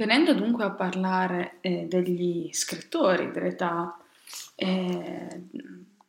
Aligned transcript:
Venendo 0.00 0.32
dunque 0.32 0.64
a 0.64 0.70
parlare 0.70 1.58
eh, 1.60 1.84
degli 1.86 2.48
scrittori 2.54 3.30
dell'età 3.32 3.98
eh, 4.54 5.42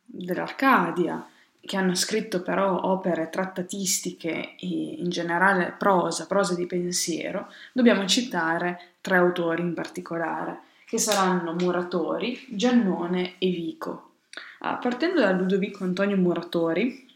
dell'Arcadia, 0.06 1.28
che 1.60 1.76
hanno 1.76 1.94
scritto 1.94 2.40
però 2.40 2.84
opere 2.84 3.28
trattatistiche 3.28 4.54
e 4.56 4.66
in 4.96 5.10
generale 5.10 5.74
prosa, 5.76 6.26
prosa 6.26 6.54
di 6.54 6.64
pensiero, 6.64 7.52
dobbiamo 7.74 8.06
citare 8.06 8.94
tre 9.02 9.16
autori 9.16 9.60
in 9.60 9.74
particolare, 9.74 10.60
che 10.86 10.96
saranno 10.96 11.52
Muratori, 11.52 12.46
Giannone 12.48 13.34
e 13.36 13.50
Vico. 13.50 14.12
Ah, 14.60 14.76
partendo 14.76 15.20
da 15.20 15.32
Ludovico 15.32 15.84
Antonio 15.84 16.16
Muratori 16.16 17.06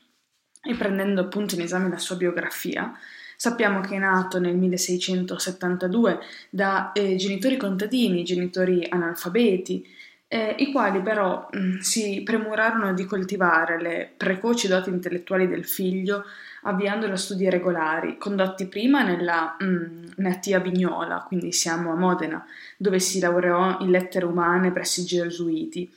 e 0.63 0.75
prendendo 0.75 1.23
appunto 1.23 1.55
in 1.55 1.63
esame 1.63 1.89
la 1.89 1.97
sua 1.97 2.17
biografia, 2.17 2.95
sappiamo 3.37 3.81
che 3.81 3.97
è 3.97 3.99
nato 3.99 4.39
nel 4.39 4.57
1672 4.57 6.19
da 6.51 6.93
eh, 6.93 7.17
genitori 7.17 7.57
contadini, 7.57 8.25
genitori 8.25 8.87
analfabeti, 8.89 9.87
eh, 10.29 10.57
i 10.59 10.73
quali 10.73 11.01
però 11.03 11.49
mh, 11.51 11.59
mm, 11.59 11.79
si 11.79 12.23
premurarono 12.25 12.93
di 12.93 13.05
coltivare 13.05 13.81
le 13.81 14.13
precoci 14.17 14.67
doti 14.67 14.91
intellettuali 14.91 15.47
del 15.47 15.65
figlio 15.65 16.25
avviandolo 16.63 17.13
a 17.13 17.17
studi 17.17 17.49
regolari, 17.49 18.19
condotti 18.19 18.67
prima 18.67 19.03
nella 19.03 19.57
mh, 19.59 19.65
mm, 19.65 20.05
natia 20.17 20.59
Vignola, 20.59 21.25
quindi 21.27 21.53
siamo 21.53 21.93
a 21.93 21.95
Modena, 21.95 22.45
dove 22.77 22.99
si 22.99 23.21
laureò 23.21 23.79
in 23.81 23.91
lettere 23.91 24.27
umane 24.27 24.73
presso 24.73 25.01
i 25.01 25.05
gesuiti. 25.05 25.91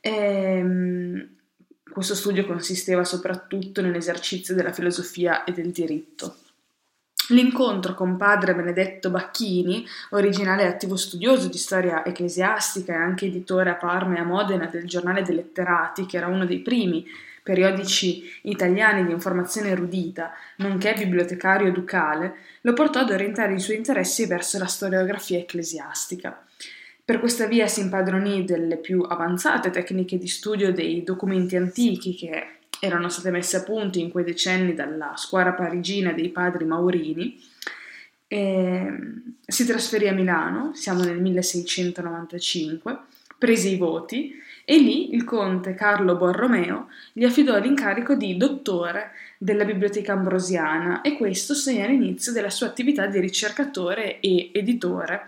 E, 0.00 0.10
ehm, 0.10 0.66
mh, 0.66 1.28
questo 1.92 2.14
studio 2.14 2.46
consisteva 2.46 3.04
soprattutto 3.04 3.80
nell'esercizio 3.82 4.54
della 4.54 4.72
filosofia 4.72 5.44
e 5.44 5.52
del 5.52 5.70
diritto. 5.70 6.36
L'incontro 7.28 7.94
con 7.94 8.16
padre 8.16 8.54
Benedetto 8.54 9.08
Bacchini, 9.08 9.86
originale 10.10 10.66
attivo 10.66 10.96
studioso 10.96 11.48
di 11.48 11.56
storia 11.56 12.04
ecclesiastica 12.04 12.92
e 12.92 12.96
anche 12.96 13.26
editore 13.26 13.70
a 13.70 13.74
Parma 13.74 14.16
e 14.16 14.20
a 14.20 14.24
Modena 14.24 14.66
del 14.66 14.86
giornale 14.86 15.22
dei 15.22 15.36
letterati, 15.36 16.04
che 16.04 16.16
era 16.16 16.26
uno 16.26 16.44
dei 16.44 16.58
primi 16.58 17.06
periodici 17.42 18.24
italiani 18.42 19.04
di 19.04 19.12
informazione 19.12 19.70
erudita, 19.70 20.32
nonché 20.56 20.94
bibliotecario 20.94 21.70
ducale, 21.70 22.34
lo 22.62 22.72
portò 22.72 23.00
ad 23.00 23.10
orientare 23.10 23.54
i 23.54 23.60
suoi 23.60 23.76
interessi 23.76 24.26
verso 24.26 24.58
la 24.58 24.66
storiografia 24.66 25.38
ecclesiastica. 25.38 26.44
Per 27.04 27.20
questa 27.20 27.46
via 27.46 27.66
si 27.66 27.80
impadronì 27.80 28.44
delle 28.44 28.76
più 28.76 29.00
avanzate 29.00 29.70
tecniche 29.70 30.18
di 30.18 30.28
studio 30.28 30.72
dei 30.72 31.02
documenti 31.02 31.56
antichi 31.56 32.14
che 32.14 32.46
erano 32.84 33.08
state 33.08 33.30
messe 33.30 33.58
a 33.58 33.62
punto 33.62 34.00
in 34.00 34.10
quei 34.10 34.24
decenni 34.24 34.74
dalla 34.74 35.14
scuola 35.16 35.52
parigina 35.52 36.10
dei 36.12 36.30
padri 36.30 36.64
Maurini. 36.64 37.40
E 38.26 38.92
si 39.46 39.64
trasferì 39.64 40.08
a 40.08 40.12
Milano, 40.12 40.72
siamo 40.74 41.04
nel 41.04 41.20
1695, 41.20 42.98
prese 43.38 43.68
i 43.68 43.76
voti 43.76 44.34
e 44.64 44.78
lì 44.78 45.14
il 45.14 45.22
conte 45.22 45.74
Carlo 45.74 46.16
Borromeo 46.16 46.88
gli 47.12 47.24
affidò 47.24 47.56
l'incarico 47.56 48.16
di 48.16 48.36
dottore 48.36 49.12
della 49.38 49.64
Biblioteca 49.64 50.14
Ambrosiana 50.14 51.02
e 51.02 51.16
questo 51.16 51.54
segna 51.54 51.86
l'inizio 51.86 52.32
della 52.32 52.50
sua 52.50 52.66
attività 52.66 53.06
di 53.06 53.20
ricercatore 53.20 54.18
e 54.18 54.50
editore 54.52 55.26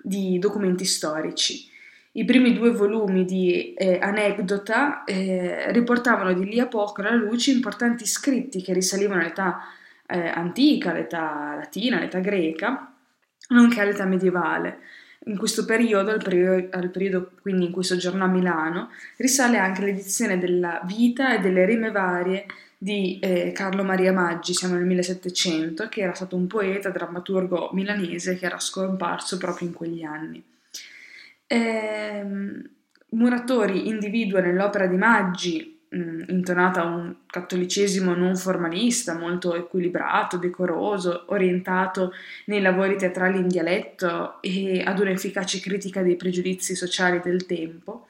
di 0.00 0.38
documenti 0.38 0.86
storici. 0.86 1.68
I 2.16 2.24
primi 2.24 2.52
due 2.54 2.70
volumi 2.70 3.24
di 3.24 3.74
eh, 3.74 3.98
Anecdota 4.00 5.02
eh, 5.02 5.72
riportavano 5.72 6.32
di 6.32 6.44
lì 6.44 6.60
a 6.60 6.68
poco 6.68 7.00
alla 7.00 7.14
luce 7.14 7.50
importanti 7.50 8.06
scritti 8.06 8.62
che 8.62 8.72
risalivano 8.72 9.20
all'età 9.20 9.58
eh, 10.06 10.28
antica, 10.28 10.90
all'età 10.90 11.56
latina, 11.56 11.96
all'età 11.96 12.20
greca, 12.20 12.94
nonché 13.48 13.80
all'età 13.80 14.04
medievale. 14.04 14.78
In 15.24 15.36
questo 15.36 15.64
periodo, 15.64 16.12
al 16.12 16.22
periodo, 16.22 16.68
al 16.76 16.90
periodo 16.90 17.32
quindi 17.42 17.64
in 17.64 17.72
cui 17.72 17.82
soggiornò 17.82 18.26
a 18.26 18.28
Milano, 18.28 18.90
risale 19.16 19.58
anche 19.58 19.82
l'edizione 19.82 20.38
della 20.38 20.82
vita 20.84 21.34
e 21.34 21.40
delle 21.40 21.64
rime 21.64 21.90
varie 21.90 22.46
di 22.78 23.18
eh, 23.18 23.50
Carlo 23.50 23.82
Maria 23.82 24.12
Maggi, 24.12 24.54
siamo 24.54 24.74
nel 24.74 24.84
1700, 24.84 25.88
che 25.88 26.02
era 26.02 26.14
stato 26.14 26.36
un 26.36 26.46
poeta, 26.46 26.90
drammaturgo 26.90 27.70
milanese 27.72 28.38
che 28.38 28.46
era 28.46 28.60
scomparso 28.60 29.36
proprio 29.36 29.66
in 29.66 29.74
quegli 29.74 30.04
anni. 30.04 30.44
Ehm, 31.46 32.70
Muratori 33.10 33.88
individua 33.88 34.40
nell'opera 34.40 34.86
di 34.86 34.96
Maggi, 34.96 35.80
mh, 35.88 36.24
intonata 36.28 36.82
a 36.82 36.86
un 36.86 37.14
cattolicesimo 37.26 38.14
non 38.14 38.36
formalista, 38.36 39.16
molto 39.16 39.54
equilibrato, 39.54 40.36
decoroso, 40.36 41.24
orientato 41.28 42.12
nei 42.46 42.60
lavori 42.60 42.96
teatrali 42.96 43.38
in 43.38 43.48
dialetto 43.48 44.40
e 44.42 44.82
ad 44.84 44.98
un'efficace 44.98 45.60
critica 45.60 46.02
dei 46.02 46.16
pregiudizi 46.16 46.74
sociali 46.74 47.20
del 47.22 47.46
tempo, 47.46 48.08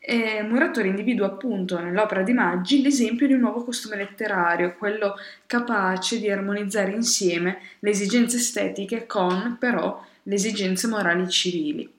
eh, 0.00 0.42
Muratori 0.42 0.88
individua 0.88 1.26
appunto 1.26 1.78
nell'opera 1.80 2.22
di 2.22 2.32
Maggi 2.32 2.80
l'esempio 2.80 3.26
di 3.26 3.34
un 3.34 3.40
nuovo 3.40 3.64
costume 3.64 3.96
letterario, 3.96 4.74
quello 4.76 5.16
capace 5.46 6.18
di 6.18 6.30
armonizzare 6.30 6.92
insieme 6.92 7.58
le 7.80 7.90
esigenze 7.90 8.36
estetiche 8.38 9.04
con 9.06 9.56
però 9.58 10.02
le 10.22 10.34
esigenze 10.34 10.86
morali 10.86 11.28
civili. 11.28 11.97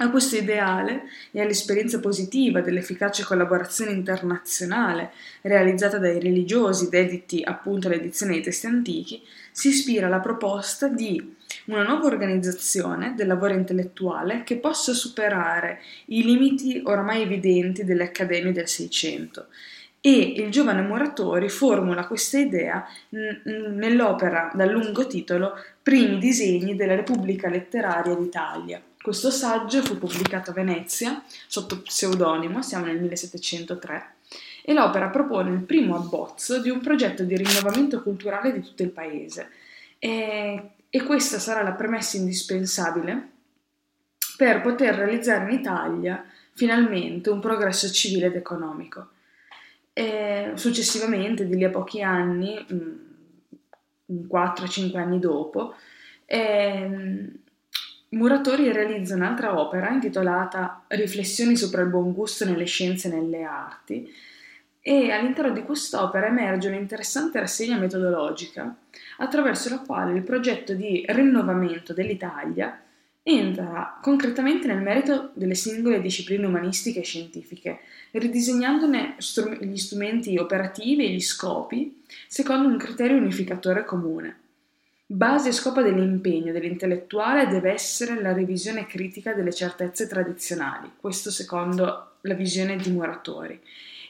A 0.00 0.10
questo 0.10 0.36
ideale 0.36 1.08
e 1.32 1.40
all'esperienza 1.40 1.98
positiva 1.98 2.60
dell'efficace 2.60 3.24
collaborazione 3.24 3.90
internazionale 3.90 5.10
realizzata 5.40 5.98
dai 5.98 6.20
religiosi 6.20 6.88
dediti 6.88 7.42
appunto 7.42 7.88
all'edizione 7.88 8.34
dei 8.34 8.42
testi 8.42 8.66
antichi, 8.66 9.20
si 9.50 9.70
ispira 9.70 10.06
la 10.06 10.20
proposta 10.20 10.86
di 10.86 11.34
una 11.64 11.82
nuova 11.82 12.06
organizzazione 12.06 13.14
del 13.16 13.26
lavoro 13.26 13.54
intellettuale 13.54 14.44
che 14.44 14.58
possa 14.58 14.92
superare 14.92 15.80
i 16.06 16.22
limiti 16.22 16.80
oramai 16.84 17.22
evidenti 17.22 17.84
delle 17.84 18.04
accademie 18.04 18.52
del 18.52 18.68
Seicento 18.68 19.46
e 20.00 20.16
il 20.16 20.52
giovane 20.52 20.82
Muratori 20.82 21.48
formula 21.48 22.06
questa 22.06 22.38
idea 22.38 22.86
nell'opera 23.08 24.52
dal 24.54 24.70
lungo 24.70 25.08
titolo 25.08 25.54
Primi 25.82 26.18
disegni 26.18 26.76
della 26.76 26.94
Repubblica 26.94 27.48
Letteraria 27.48 28.14
d'Italia. 28.14 28.80
Questo 29.08 29.30
saggio 29.30 29.82
fu 29.82 29.96
pubblicato 29.96 30.50
a 30.50 30.52
Venezia 30.52 31.24
sotto 31.46 31.80
pseudonimo, 31.80 32.60
siamo 32.60 32.84
nel 32.84 33.00
1703, 33.00 34.16
e 34.62 34.74
l'opera 34.74 35.08
propone 35.08 35.48
il 35.48 35.62
primo 35.62 35.96
abbozzo 35.96 36.60
di 36.60 36.68
un 36.68 36.80
progetto 36.80 37.22
di 37.22 37.34
rinnovamento 37.34 38.02
culturale 38.02 38.52
di 38.52 38.60
tutto 38.60 38.82
il 38.82 38.90
paese. 38.90 39.48
E, 39.98 40.72
e 40.90 41.02
questa 41.04 41.38
sarà 41.38 41.62
la 41.62 41.72
premessa 41.72 42.18
indispensabile 42.18 43.30
per 44.36 44.60
poter 44.60 44.96
realizzare 44.96 45.50
in 45.50 45.58
Italia 45.58 46.22
finalmente 46.52 47.30
un 47.30 47.40
progresso 47.40 47.90
civile 47.90 48.26
ed 48.26 48.36
economico. 48.36 49.08
E 49.94 50.52
successivamente, 50.56 51.46
di 51.46 51.56
lì 51.56 51.64
a 51.64 51.70
pochi 51.70 52.02
anni, 52.02 52.62
4-5 54.06 54.96
anni 54.98 55.18
dopo, 55.18 55.74
eh, 56.26 57.30
Muratori 58.10 58.72
realizza 58.72 59.16
un'altra 59.16 59.60
opera 59.60 59.90
intitolata 59.90 60.84
Riflessioni 60.86 61.56
sopra 61.56 61.82
il 61.82 61.88
buon 61.88 62.14
gusto 62.14 62.46
nelle 62.46 62.64
scienze 62.64 63.08
e 63.08 63.10
nelle 63.10 63.42
arti 63.42 64.10
e 64.80 65.10
all'interno 65.10 65.52
di 65.52 65.62
quest'opera 65.62 66.28
emerge 66.28 66.68
un'interessante 66.68 67.38
rassegna 67.38 67.76
metodologica 67.76 68.74
attraverso 69.18 69.68
la 69.68 69.80
quale 69.80 70.16
il 70.16 70.22
progetto 70.22 70.72
di 70.72 71.04
rinnovamento 71.06 71.92
dell'Italia 71.92 72.80
entra 73.22 73.98
concretamente 74.00 74.66
nel 74.66 74.80
merito 74.80 75.32
delle 75.34 75.54
singole 75.54 76.00
discipline 76.00 76.46
umanistiche 76.46 77.00
e 77.00 77.04
scientifiche, 77.04 77.80
ridisegnandone 78.12 79.16
gli 79.60 79.76
strumenti 79.76 80.38
operativi 80.38 81.04
e 81.04 81.10
gli 81.10 81.20
scopi 81.20 82.04
secondo 82.26 82.68
un 82.68 82.78
criterio 82.78 83.18
unificatore 83.18 83.84
comune. 83.84 84.47
Base 85.10 85.48
e 85.48 85.52
scopo 85.52 85.80
dell'impegno 85.80 86.52
dell'intellettuale 86.52 87.46
deve 87.46 87.72
essere 87.72 88.20
la 88.20 88.34
revisione 88.34 88.84
critica 88.84 89.32
delle 89.32 89.54
certezze 89.54 90.06
tradizionali, 90.06 90.92
questo 91.00 91.30
secondo 91.30 92.16
la 92.20 92.34
visione 92.34 92.76
di 92.76 92.90
Muratori, 92.90 93.58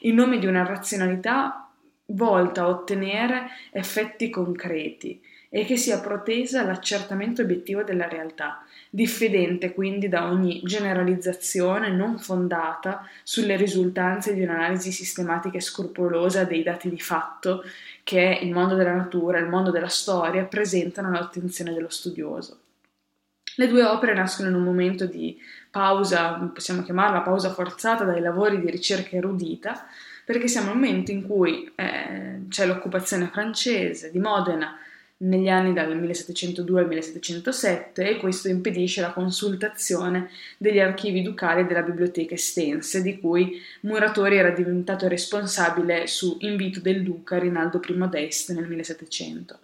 in 0.01 0.15
nome 0.15 0.39
di 0.39 0.45
una 0.45 0.65
razionalità 0.65 1.69
volta 2.07 2.63
a 2.63 2.67
ottenere 2.67 3.47
effetti 3.71 4.29
concreti 4.29 5.21
e 5.47 5.63
che 5.63 5.77
sia 5.77 6.01
protesa 6.01 6.59
all'accertamento 6.59 7.43
obiettivo 7.43 7.83
della 7.83 8.09
realtà, 8.09 8.65
diffidente 8.89 9.73
quindi 9.73 10.09
da 10.09 10.29
ogni 10.29 10.61
generalizzazione 10.63 11.91
non 11.91 12.17
fondata 12.17 13.07
sulle 13.23 13.55
risultanze 13.55 14.33
di 14.33 14.41
un'analisi 14.41 14.91
sistematica 14.91 15.57
e 15.57 15.61
scrupolosa 15.61 16.43
dei 16.43 16.63
dati 16.63 16.89
di 16.89 16.99
fatto 16.99 17.63
che 18.03 18.39
il 18.41 18.51
mondo 18.51 18.73
della 18.73 18.95
natura 18.95 19.37
e 19.37 19.41
il 19.41 19.47
mondo 19.47 19.69
della 19.69 19.87
storia 19.87 20.43
presentano 20.45 21.09
all'attenzione 21.09 21.73
dello 21.73 21.89
studioso. 21.89 22.61
Le 23.55 23.67
due 23.67 23.83
opere 23.83 24.13
nascono 24.13 24.49
in 24.49 24.55
un 24.55 24.63
momento 24.63 25.05
di 25.05 25.37
pausa, 25.69 26.33
possiamo 26.51 26.81
chiamarla 26.81 27.21
pausa 27.21 27.51
forzata 27.51 28.05
dai 28.05 28.21
lavori 28.21 28.59
di 28.59 28.71
ricerca 28.71 29.17
erudita, 29.17 29.85
perché 30.25 30.47
siamo 30.47 30.71
in 30.71 30.75
un 30.75 30.81
momento 30.81 31.11
in 31.11 31.27
cui 31.27 31.69
eh, 31.75 32.45
c'è 32.47 32.65
l'occupazione 32.65 33.27
francese 33.27 34.11
di 34.11 34.19
Modena 34.19 34.77
negli 35.21 35.49
anni 35.49 35.73
dal 35.73 35.97
1702 35.97 36.79
al 36.79 36.87
1707 36.87 38.09
e 38.09 38.17
questo 38.17 38.47
impedisce 38.47 39.01
la 39.01 39.11
consultazione 39.11 40.29
degli 40.57 40.79
archivi 40.79 41.21
ducali 41.21 41.61
e 41.61 41.65
della 41.65 41.81
biblioteca 41.81 42.35
estense, 42.35 43.01
di 43.01 43.19
cui 43.19 43.59
Muratori 43.81 44.37
era 44.37 44.51
diventato 44.51 45.07
responsabile 45.07 46.07
su 46.07 46.37
invito 46.41 46.79
del 46.79 47.03
duca 47.03 47.37
Rinaldo 47.37 47.81
I 47.85 48.09
d'Este 48.09 48.53
nel 48.53 48.67
1700. 48.67 49.59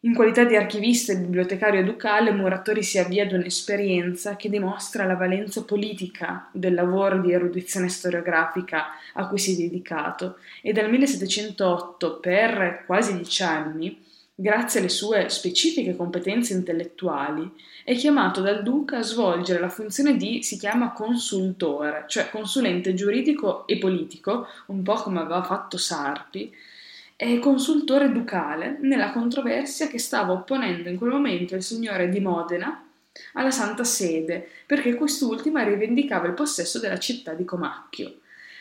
In 0.00 0.14
qualità 0.14 0.44
di 0.44 0.54
archivista 0.54 1.12
e 1.12 1.16
bibliotecario 1.16 1.82
ducale, 1.82 2.30
Muratori 2.30 2.82
si 2.82 2.98
avvia 2.98 3.22
ad 3.22 3.32
un'esperienza 3.32 4.36
che 4.36 4.50
dimostra 4.50 5.06
la 5.06 5.14
valenza 5.14 5.62
politica 5.62 6.50
del 6.52 6.74
lavoro 6.74 7.20
di 7.20 7.32
erudizione 7.32 7.88
storiografica 7.88 8.88
a 9.14 9.26
cui 9.28 9.38
si 9.38 9.54
è 9.54 9.56
dedicato 9.56 10.36
e 10.60 10.72
dal 10.72 10.90
1708 10.90 12.18
per 12.20 12.82
quasi 12.84 13.14
dieci 13.14 13.42
anni 13.42 14.03
grazie 14.34 14.80
alle 14.80 14.88
sue 14.88 15.28
specifiche 15.28 15.96
competenze 15.96 16.54
intellettuali, 16.54 17.48
è 17.84 17.94
chiamato 17.94 18.40
dal 18.40 18.62
duca 18.62 18.98
a 18.98 19.02
svolgere 19.02 19.60
la 19.60 19.68
funzione 19.68 20.16
di, 20.16 20.42
si 20.42 20.58
chiama 20.58 20.92
consultore, 20.92 22.04
cioè 22.08 22.30
consulente 22.30 22.94
giuridico 22.94 23.66
e 23.66 23.78
politico, 23.78 24.48
un 24.66 24.82
po' 24.82 24.94
come 24.94 25.20
aveva 25.20 25.42
fatto 25.42 25.76
Sarpi, 25.76 26.52
e 27.16 27.38
consultore 27.38 28.10
ducale 28.10 28.76
nella 28.80 29.12
controversia 29.12 29.86
che 29.86 29.98
stava 29.98 30.32
opponendo 30.32 30.88
in 30.88 30.96
quel 30.96 31.10
momento 31.10 31.54
il 31.54 31.62
signore 31.62 32.08
di 32.08 32.18
Modena 32.18 32.84
alla 33.34 33.52
Santa 33.52 33.84
Sede, 33.84 34.48
perché 34.66 34.94
quest'ultima 34.94 35.62
rivendicava 35.62 36.26
il 36.26 36.34
possesso 36.34 36.80
della 36.80 36.98
città 36.98 37.34
di 37.34 37.44
Comacchio. 37.44 38.16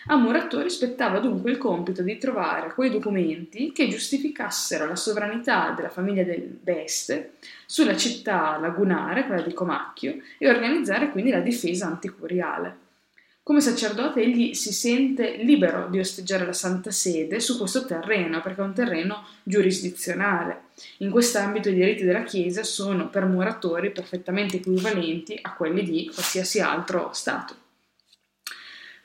A 0.08 0.18
Muratori 0.18 0.70
spettava 0.70 1.20
dunque 1.20 1.52
il 1.52 1.58
compito 1.58 2.02
di 2.02 2.18
trovare 2.18 2.74
quei 2.74 2.92
documenti 2.92 3.72
che 3.72 3.88
giustificassero 3.88 4.86
la 4.86 4.98
sovranità 4.98 5.72
della 5.72 5.88
famiglia 5.88 6.24
del 6.24 6.60
d'Este 6.62 7.36
sulla 7.66 7.96
città 7.96 8.58
lagunare, 8.60 9.26
quella 9.26 9.42
di 9.42 9.54
Comacchio, 9.54 10.18
e 10.38 10.50
organizzare 10.50 11.10
quindi 11.10 11.32
la 11.32 11.40
difesa 11.40 11.86
anticuriale. 11.86 12.82
Come 13.44 13.62
sacerdote 13.62 14.22
egli 14.22 14.54
si 14.54 14.74
sente 14.74 15.38
libero 15.38 15.88
di 15.90 16.00
osteggiare 16.00 16.46
la 16.46 16.54
Santa 16.54 16.92
Sede 16.92 17.40
su 17.40 17.58
questo 17.58 17.86
terreno, 17.86 18.42
perché 18.42 18.62
è 18.62 18.66
un 18.66 18.74
terreno 18.74 19.26
giurisdizionale. 19.44 20.64
In 20.98 21.12
quest'ambito 21.12 21.70
i 21.70 21.74
diritti 21.74 22.04
della 22.04 22.24
Chiesa 22.24 22.64
sono 22.64 23.08
per 23.08 23.26
muratori 23.26 23.92
perfettamente 23.92 24.58
equivalenti 24.58 25.40
a 25.42 25.54
quelli 25.54 25.84
di 25.84 26.12
qualsiasi 26.14 26.60
altro 26.60 27.12
Stato. 27.14 27.63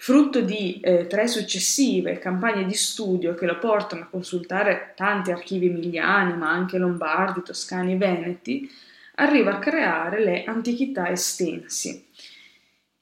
Frutto 0.01 0.41
di 0.41 0.79
eh, 0.81 1.09
tre 1.09 1.27
successive 1.27 2.21
campagne 2.21 2.65
di 2.65 2.75
studio 2.75 3.35
che 3.35 3.47
lo 3.47 3.59
portano 3.59 4.03
a 4.03 4.07
consultare 4.07 4.93
tanti 4.95 5.33
archivi 5.33 5.67
emiliani, 5.67 6.37
ma 6.37 6.51
anche 6.51 6.79
lombardi, 6.79 7.43
toscani 7.43 7.95
e 7.95 7.97
veneti, 7.97 8.71
arriva 9.17 9.57
a 9.57 9.59
creare 9.59 10.23
le 10.23 10.45
antichità 10.45 11.11
estensi. 11.11 12.07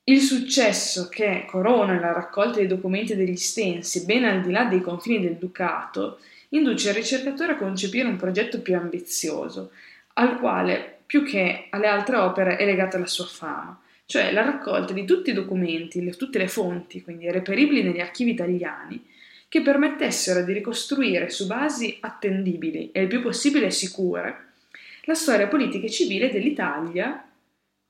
Il 0.04 0.22
successo 0.22 1.10
che 1.10 1.44
corona 1.46 2.00
la 2.00 2.14
raccolta 2.14 2.58
dei 2.58 2.66
documenti 2.66 3.14
degli 3.14 3.36
stensi, 3.36 4.06
ben 4.06 4.24
al 4.24 4.40
di 4.40 4.50
là 4.50 4.64
dei 4.64 4.80
confini 4.80 5.20
del 5.20 5.36
ducato, 5.36 6.20
induce 6.50 6.88
il 6.88 6.94
ricercatore 6.94 7.52
a 7.52 7.56
concepire 7.56 8.08
un 8.08 8.16
progetto 8.16 8.62
più 8.62 8.74
ambizioso, 8.74 9.70
al 10.14 10.38
quale, 10.38 11.00
più 11.04 11.22
che 11.24 11.66
alle 11.68 11.88
altre 11.88 12.16
opere, 12.16 12.56
è 12.56 12.64
legata 12.64 12.98
la 12.98 13.06
sua 13.06 13.26
fama 13.26 13.80
cioè 14.06 14.32
la 14.32 14.42
raccolta 14.42 14.92
di 14.92 15.04
tutti 15.04 15.30
i 15.30 15.34
documenti, 15.34 16.02
le, 16.02 16.12
tutte 16.12 16.38
le 16.38 16.48
fonti, 16.48 17.02
quindi 17.02 17.30
reperibili 17.30 17.82
negli 17.82 18.00
archivi 18.00 18.30
italiani, 18.30 19.04
che 19.48 19.62
permettessero 19.62 20.44
di 20.44 20.52
ricostruire 20.52 21.28
su 21.28 21.46
basi 21.46 21.98
attendibili 22.00 22.90
e 22.92 23.02
il 23.02 23.08
più 23.08 23.20
possibile 23.20 23.70
sicure 23.70 24.44
la 25.04 25.14
storia 25.14 25.46
politica 25.46 25.86
e 25.86 25.90
civile 25.90 26.30
dell'Italia 26.30 27.24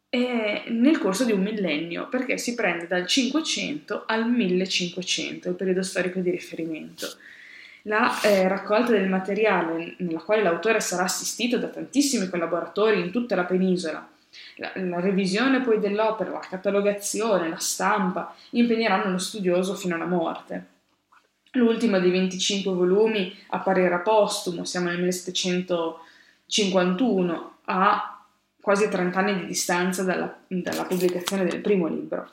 eh, 0.08 0.64
nel 0.68 0.98
corso 0.98 1.24
di 1.24 1.32
un 1.32 1.42
millennio, 1.42 2.08
perché 2.08 2.38
si 2.38 2.54
prende 2.54 2.86
dal 2.86 3.06
500 3.06 4.04
al 4.06 4.30
1500, 4.30 5.48
il 5.48 5.54
periodo 5.54 5.82
storico 5.82 6.20
di 6.20 6.30
riferimento. 6.30 7.08
La 7.82 8.20
eh, 8.22 8.48
raccolta 8.48 8.92
del 8.92 9.08
materiale, 9.08 9.94
nella 9.98 10.20
quale 10.20 10.42
l'autore 10.42 10.80
sarà 10.80 11.04
assistito 11.04 11.58
da 11.58 11.68
tantissimi 11.68 12.28
collaboratori 12.28 13.00
in 13.00 13.10
tutta 13.10 13.34
la 13.34 13.44
penisola, 13.44 14.08
la, 14.56 14.72
la, 14.74 15.00
revisione 15.00 15.60
poi 15.60 15.78
dell'opera, 15.78 16.30
la 16.30 16.40
catalogazione, 16.40 17.48
la 17.48 17.58
stampa 17.58 18.34
impegneranno 18.50 19.10
lo 19.10 19.18
studioso 19.18 19.74
fino 19.74 19.94
alla 19.94 20.06
morte. 20.06 20.74
L'ultimo 21.52 21.98
dei 21.98 22.10
25 22.10 22.72
volumi 22.72 23.34
apparirà 23.48 24.00
postumo, 24.00 24.64
siamo 24.64 24.88
nel 24.88 24.98
1751, 24.98 27.58
a 27.64 28.20
quasi 28.60 28.88
30 28.88 29.18
anni 29.18 29.40
di 29.40 29.46
distanza 29.46 30.02
dalla, 30.02 30.36
dalla 30.48 30.84
pubblicazione 30.84 31.44
del 31.44 31.60
primo 31.60 31.86
libro. 31.86 32.28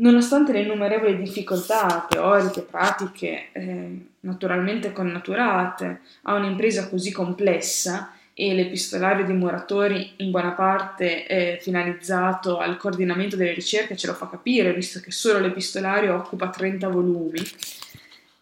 Nonostante 0.00 0.52
le 0.52 0.60
innumerevoli 0.60 1.16
difficoltà 1.16 2.06
teoriche, 2.08 2.60
pratiche, 2.60 3.48
eh, 3.50 4.06
naturalmente 4.20 4.92
connaturate 4.92 6.02
a 6.22 6.34
un'impresa 6.34 6.88
così 6.88 7.10
complessa, 7.10 8.12
e 8.40 8.54
l'epistolario 8.54 9.24
di 9.24 9.32
Muratori 9.32 10.12
in 10.18 10.30
buona 10.30 10.52
parte 10.52 11.26
è 11.26 11.58
finalizzato 11.60 12.58
al 12.58 12.76
coordinamento 12.76 13.34
delle 13.34 13.52
ricerche, 13.52 13.96
ce 13.96 14.06
lo 14.06 14.14
fa 14.14 14.28
capire, 14.28 14.72
visto 14.72 15.00
che 15.00 15.10
solo 15.10 15.40
l'epistolario 15.40 16.14
occupa 16.14 16.48
30 16.48 16.86
volumi. 16.86 17.40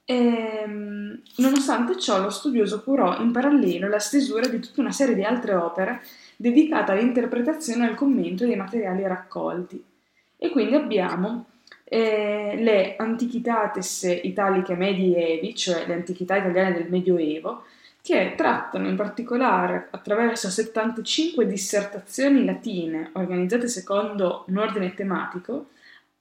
E, 0.05 0.15
ehm, 0.15 1.23
nonostante 1.37 1.99
ciò, 1.99 2.21
lo 2.21 2.29
studioso 2.29 2.83
curò 2.83 3.19
in 3.23 3.33
parallelo 3.33 3.89
la 3.89 3.99
stesura 3.99 4.47
di 4.49 4.61
tutta 4.61 4.83
una 4.83 4.93
serie 4.93 5.15
di 5.15 5.25
altre 5.25 5.55
opere 5.55 6.03
dedicate 6.37 6.93
all'interpretazione 6.93 7.87
e 7.87 7.89
al 7.89 7.95
commento 7.95 8.45
dei 8.45 8.57
materiali 8.57 9.03
raccolti. 9.07 9.83
E 10.37 10.51
quindi 10.51 10.75
abbiamo 10.75 11.47
eh, 11.85 12.55
le 12.59 12.97
Antiquitates 12.99 14.03
Italiche 14.25 14.75
Medievi, 14.75 15.55
cioè 15.55 15.87
le 15.87 15.95
antichità 15.95 16.37
italiane 16.37 16.75
del 16.75 16.91
Medioevo, 16.91 17.65
che 18.07 18.35
trattano 18.37 18.87
in 18.87 18.95
particolare 18.95 19.89
attraverso 19.91 20.49
75 20.49 21.45
dissertazioni 21.45 22.45
latine 22.45 23.11
organizzate 23.15 23.67
secondo 23.67 24.45
un 24.47 24.59
ordine 24.59 24.95
tematico, 24.95 25.71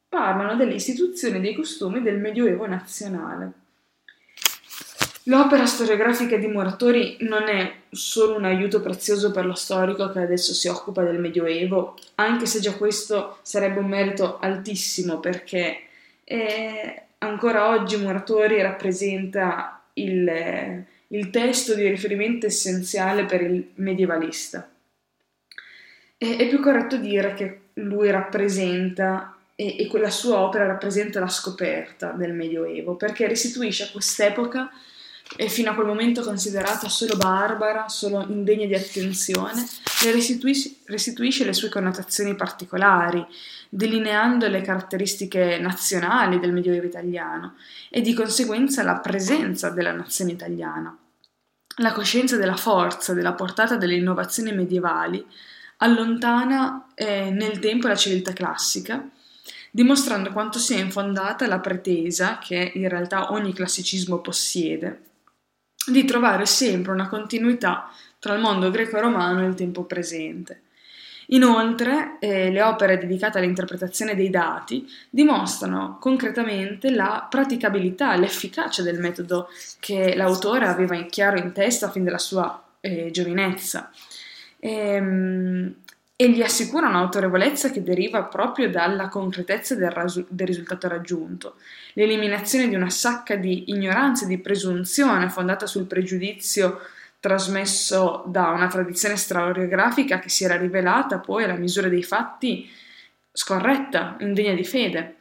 parlano 0.10 0.56
delle 0.56 0.74
istituzioni 0.74 1.38
e 1.38 1.42
dei 1.42 1.54
costumi 1.54 2.02
del 2.02 2.18
Medioevo 2.18 2.66
nazionale. 2.66 3.52
L'opera 5.26 5.68
storiografica 5.68 6.38
di 6.38 6.48
Muratori 6.48 7.18
non 7.20 7.44
è 7.50 7.72
solo 7.92 8.36
un 8.36 8.46
aiuto 8.46 8.82
prezioso 8.82 9.30
per 9.30 9.46
lo 9.46 9.54
storico 9.54 10.10
che 10.10 10.22
adesso 10.22 10.54
si 10.54 10.68
occupa 10.68 11.04
del 11.04 11.20
Medioevo, 11.20 12.00
anche 12.16 12.48
se 12.48 12.62
già 12.62 12.74
questo 12.74 13.38
sarebbe 13.44 13.78
un 13.78 13.90
merito 13.90 14.40
altissimo 14.40 15.20
perché 15.20 15.82
eh, 16.24 17.04
ancora 17.20 17.70
oggi 17.70 17.96
Muratori 17.98 18.60
rappresenta 18.60 19.84
il, 19.94 20.84
il 21.10 21.30
testo 21.30 21.74
di 21.74 21.88
riferimento 21.88 22.46
essenziale 22.46 23.26
per 23.26 23.42
il 23.42 23.72
medievalista. 23.76 24.70
E, 26.18 26.36
è 26.38 26.48
più 26.48 26.60
corretto 26.60 26.98
dire 26.98 27.34
che 27.34 27.60
lui 27.74 28.10
rappresenta 28.10 29.36
e, 29.56 29.78
e 29.80 29.88
quella 29.88 30.10
sua 30.10 30.40
opera 30.40 30.66
rappresenta 30.66 31.20
la 31.20 31.30
scoperta 31.30 32.12
del 32.12 32.34
Medioevo, 32.34 32.96
perché 32.96 33.28
restituisce 33.28 33.84
a 33.84 33.92
quest'epoca 33.92 34.70
e 35.38 35.50
fino 35.50 35.72
a 35.72 35.74
quel 35.74 35.88
momento 35.88 36.22
considerata 36.22 36.88
solo 36.88 37.18
barbara, 37.18 37.90
solo 37.90 38.26
indegna 38.28 38.66
di 38.66 38.76
attenzione, 38.76 39.66
le 40.04 40.12
restituisce, 40.12 40.78
restituisce 40.86 41.44
le 41.44 41.54
sue 41.54 41.70
connotazioni 41.70 42.36
particolari, 42.36 43.26
delineando 43.70 44.48
le 44.48 44.62
caratteristiche 44.62 45.58
nazionali 45.60 46.40
del 46.40 46.54
Medioevo 46.54 46.86
italiano 46.86 47.56
e 47.90 48.02
di 48.02 48.14
conseguenza 48.14 48.84
la 48.84 49.00
presenza 49.00 49.70
della 49.70 49.92
nazione 49.92 50.32
italiana. 50.32 50.96
La 51.80 51.92
coscienza 51.92 52.38
della 52.38 52.56
forza, 52.56 53.14
della 53.14 53.34
portata 53.34 53.76
delle 53.76 53.96
innovazioni 53.96 54.54
medievali 54.54 55.26
allontana 55.78 56.88
eh, 56.96 57.32
nel 57.32 57.60
tempo 57.60 57.88
la 57.90 57.96
civiltà 57.96 58.32
classica, 58.32 59.06
dimostrando 59.72 60.32
quanto 60.32 60.58
sia 60.58 60.80
infondata 60.80 61.48
la 61.48 61.60
pretesa, 61.60 62.38
che 62.38 62.72
in 62.76 62.88
realtà 62.88 63.34
ogni 63.34 63.54
classicismo 63.54 64.20
possiede, 64.20 65.02
di 65.88 66.06
trovare 66.06 66.46
sempre 66.46 66.92
una 66.92 67.08
continuità 67.08 67.92
tra 68.20 68.34
il 68.34 68.42
mondo 68.42 68.72
greco-romano 68.72 69.42
e 69.42 69.48
il 69.48 69.56
tempo 69.56 69.84
presente. 69.84 70.62
Inoltre, 71.30 72.18
eh, 72.20 72.52
le 72.52 72.62
opere 72.62 72.98
dedicate 72.98 73.40
all'interpretazione 73.40 74.16
dei 74.16 74.30
dati 74.30 74.88
dimostrano 75.10 75.98
concretamente 76.00 76.92
la 76.92 77.26
praticabilità, 77.30 78.16
l'efficacia 78.16 78.84
del 78.84 79.00
metodo 79.00 79.50
che 79.80 80.16
l'autore 80.16 80.68
aveva 80.68 80.96
in 80.96 81.08
chiaro 81.10 81.38
in 81.38 81.52
testa 81.52 81.90
fin 81.90 82.04
dalla 82.04 82.20
sua 82.20 82.64
eh, 82.80 83.10
giovinezza. 83.12 83.92
E, 84.60 84.70
ehm, 84.72 85.76
e 86.18 86.30
gli 86.30 86.42
assicura 86.42 86.88
un'autorevolezza 86.88 87.72
che 87.72 87.84
deriva 87.84 88.24
proprio 88.24 88.70
dalla 88.70 89.10
concretezza 89.10 89.76
del, 89.76 89.92
rasu- 89.92 90.26
del, 90.30 90.48
risultato 90.48 90.88
raggiunto, 90.88 91.56
l'eliminazione 91.94 92.70
di 92.70 92.76
una 92.76 92.90
sacca 92.90 93.36
di 93.36 93.70
ignoranza 93.70 94.24
e 94.24 94.30
di 94.30 94.38
presunzione 94.38 95.30
fondata 95.30 95.66
sul 95.66 95.86
pregiudizio 95.86 96.80
trasmesso 97.20 98.24
da 98.28 98.50
una 98.50 98.68
tradizione 98.68 99.18
storiografica 99.18 100.20
che 100.20 100.30
si 100.30 100.46
era 100.46 100.56
rivelata 100.56 101.20
poi 101.20 101.44
alla 101.44 101.56
misura 101.56 101.90
dei 101.90 102.04
fatti 102.04 102.70
scorretta, 103.32 104.16
indegna 104.20 104.54
di 104.54 104.64
fede, 104.64 105.18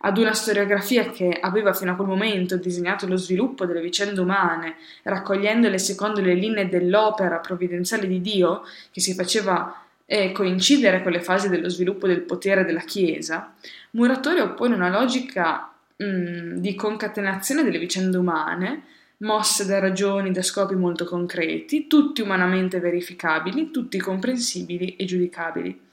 ad 0.00 0.18
una 0.18 0.34
storiografia 0.34 1.10
che 1.10 1.30
aveva 1.40 1.72
fino 1.72 1.92
a 1.92 1.94
quel 1.94 2.08
momento 2.08 2.56
disegnato 2.56 3.06
lo 3.06 3.16
sviluppo 3.16 3.64
delle 3.64 3.80
vicende 3.80 4.20
umane, 4.20 4.76
raccogliendole 5.02 5.78
secondo 5.78 6.20
le 6.20 6.34
linee 6.34 6.68
dell'opera 6.68 7.38
provvidenziale 7.38 8.06
di 8.06 8.20
Dio, 8.20 8.62
che 8.90 9.00
si 9.00 9.14
faceva 9.14 9.85
eh, 10.06 10.32
coincidere 10.32 11.02
con 11.02 11.12
le 11.12 11.20
fasi 11.20 11.48
dello 11.48 11.68
sviluppo 11.68 12.06
del 12.06 12.22
potere 12.22 12.64
della 12.64 12.80
Chiesa, 12.80 13.54
Muratori 13.90 14.40
oppone 14.40 14.74
una 14.74 14.88
logica 14.88 15.72
mh, 15.96 16.04
mm, 16.04 16.56
di 16.56 16.74
concatenazione 16.74 17.64
delle 17.64 17.78
vicende 17.78 18.16
umane, 18.16 18.82
mosse 19.18 19.66
da 19.66 19.78
ragioni, 19.78 20.30
da 20.30 20.42
scopi 20.42 20.74
molto 20.74 21.04
concreti, 21.04 21.86
tutti 21.86 22.20
umanamente 22.20 22.80
verificabili, 22.80 23.70
tutti 23.70 23.98
comprensibili 23.98 24.96
e 24.96 25.04
giudicabili. 25.04 25.84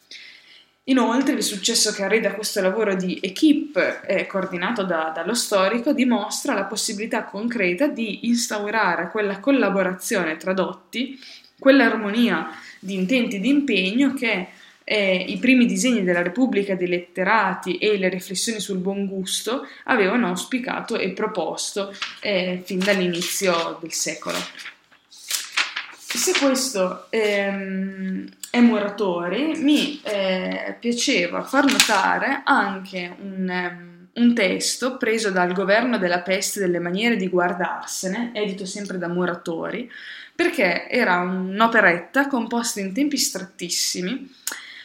Inoltre 0.87 1.35
il 1.35 1.43
successo 1.43 1.93
che 1.93 2.03
arriva 2.03 2.27
da 2.27 2.35
questo 2.35 2.59
lavoro 2.59 2.93
di 2.93 3.17
equipe 3.21 4.01
eh, 4.05 4.27
coordinato 4.27 4.83
da, 4.83 5.13
dallo 5.15 5.33
storico 5.33 5.93
dimostra 5.93 6.53
la 6.53 6.65
possibilità 6.65 7.23
concreta 7.23 7.87
di 7.87 8.27
instaurare 8.27 9.09
quella 9.09 9.39
collaborazione 9.39 10.35
tra 10.35 10.51
dotti, 10.51 11.17
quell'armonia 11.57 12.49
di 12.83 12.95
intenti 12.95 13.37
e 13.37 13.39
di 13.39 13.49
impegno 13.49 14.13
che 14.13 14.47
eh, 14.83 15.15
i 15.15 15.37
primi 15.37 15.65
disegni 15.65 16.03
della 16.03 16.21
Repubblica 16.21 16.75
dei 16.75 16.87
letterati 16.87 17.77
e 17.77 17.97
le 17.97 18.09
riflessioni 18.09 18.59
sul 18.59 18.79
buon 18.79 19.07
gusto 19.07 19.65
avevano 19.85 20.27
auspicato 20.27 20.97
e 20.97 21.11
proposto 21.11 21.95
eh, 22.19 22.61
fin 22.65 22.79
dall'inizio 22.79 23.77
del 23.81 23.93
secolo. 23.93 24.37
Se 26.15 26.33
questo 26.37 27.07
ehm, 27.09 28.27
è 28.51 28.59
Muratori, 28.59 29.53
mi 29.57 29.99
eh, 30.03 30.75
piaceva 30.79 31.43
far 31.43 31.65
notare 31.65 32.41
anche 32.43 33.15
un, 33.19 33.49
um, 33.49 33.92
un, 34.13 34.33
testo 34.33 34.97
preso 34.97 35.31
dal 35.31 35.53
Governo 35.53 35.97
della 35.97 36.21
peste 36.21 36.59
delle 36.59 36.79
maniere 36.79 37.15
di 37.15 37.27
guardarsene, 37.27 38.31
edito 38.33 38.65
sempre 38.65 38.97
da 38.97 39.07
Muratori, 39.07 39.89
perché 40.35 40.89
era 40.89 41.19
un'operetta 41.19 42.27
composta 42.27 42.79
in 42.79 42.93
tempi 42.93 43.17
strettissimi 43.17 44.31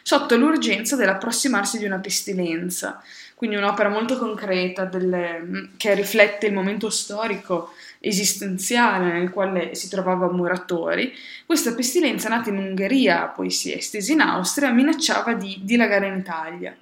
sotto 0.03 0.37
l'urgenza 0.37 0.97
dell'approssimarsi 0.97 1.79
di 1.79 1.85
una 1.85 1.99
pestilenza. 1.99 3.03
Quindi 3.35 3.57
un'opera 3.57 3.89
molto 3.89 4.19
concreta 4.19 4.85
delle, 4.85 5.71
che 5.77 5.95
riflette 5.95 6.47
il 6.47 6.55
momento 6.55 6.91
storico 6.91 7.73
esistenziale 8.01 9.13
nel 9.13 9.31
quale 9.31 9.75
si 9.75 9.89
trovava 9.89 10.33
Muratori. 10.33 11.13
Questa 11.47 11.75
pestilenza 11.75 12.29
nata 12.29 12.49
in 12.49 12.59
Ungheria, 12.59 13.27
poi 13.27 13.51
si 13.51 13.71
è 13.71 13.77
estesa 13.77 14.13
in 14.13 14.21
Austria, 14.21 14.71
minacciava 14.71 15.35
di 15.35 15.61
dilagare 15.63 16.09
in 16.09 16.17
Italia. 16.17 16.77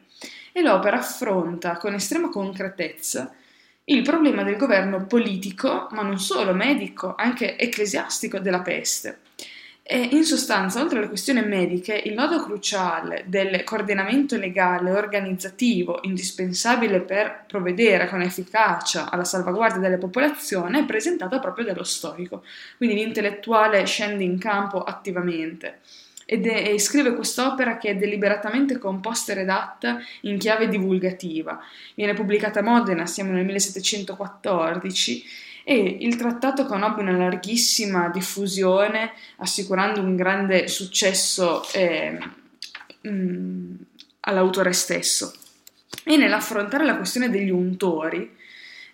E 0.56 0.62
l'opera 0.62 0.96
affronta 1.00 1.76
con 1.76 1.92
estrema 1.92 2.30
concretezza 2.30 3.30
il 3.84 4.00
problema 4.00 4.42
del 4.42 4.56
governo 4.56 5.04
politico, 5.04 5.86
ma 5.90 6.00
non 6.00 6.18
solo 6.18 6.54
medico, 6.54 7.14
anche 7.14 7.58
ecclesiastico 7.58 8.38
della 8.38 8.62
peste. 8.62 9.18
E 9.82 9.98
in 10.12 10.24
sostanza, 10.24 10.80
oltre 10.80 10.96
alle 10.96 11.08
questioni 11.08 11.44
mediche, 11.44 11.94
il 12.06 12.14
nodo 12.14 12.42
cruciale 12.42 13.24
del 13.26 13.64
coordinamento 13.64 14.38
legale 14.38 14.88
e 14.88 14.94
organizzativo 14.94 15.98
indispensabile 16.04 17.02
per 17.02 17.44
provvedere 17.46 18.08
con 18.08 18.22
efficacia 18.22 19.10
alla 19.10 19.24
salvaguardia 19.24 19.82
della 19.82 19.98
popolazione 19.98 20.78
è 20.78 20.86
presentato 20.86 21.38
proprio 21.38 21.66
dallo 21.66 21.84
storico. 21.84 22.42
Quindi 22.78 22.96
l'intellettuale 22.96 23.84
scende 23.84 24.24
in 24.24 24.38
campo 24.38 24.82
attivamente 24.82 25.80
ed 26.28 26.44
è, 26.46 26.72
e 26.72 26.78
scrive 26.80 27.14
quest'opera 27.14 27.78
che 27.78 27.90
è 27.90 27.96
deliberatamente 27.96 28.78
composta 28.78 29.32
e 29.32 29.36
redatta 29.36 29.98
in 30.22 30.36
chiave 30.38 30.68
divulgativa. 30.68 31.58
Viene 31.94 32.14
pubblicata 32.14 32.58
a 32.58 32.62
Modena, 32.64 33.06
siamo 33.06 33.30
nel 33.30 33.44
1714 33.44 35.24
e 35.64 35.96
il 36.00 36.16
trattato 36.16 36.66
conobbe 36.66 37.00
una 37.00 37.16
larghissima 37.16 38.08
diffusione, 38.08 39.12
assicurando 39.36 40.00
un 40.00 40.16
grande 40.16 40.66
successo 40.66 41.64
eh, 41.72 42.18
mh, 43.00 43.08
mm, 43.08 43.74
all'autore 44.20 44.72
stesso. 44.72 45.32
E 46.04 46.16
nell'affrontare 46.16 46.84
la 46.84 46.96
questione 46.96 47.30
degli 47.30 47.50
untori, 47.50 48.34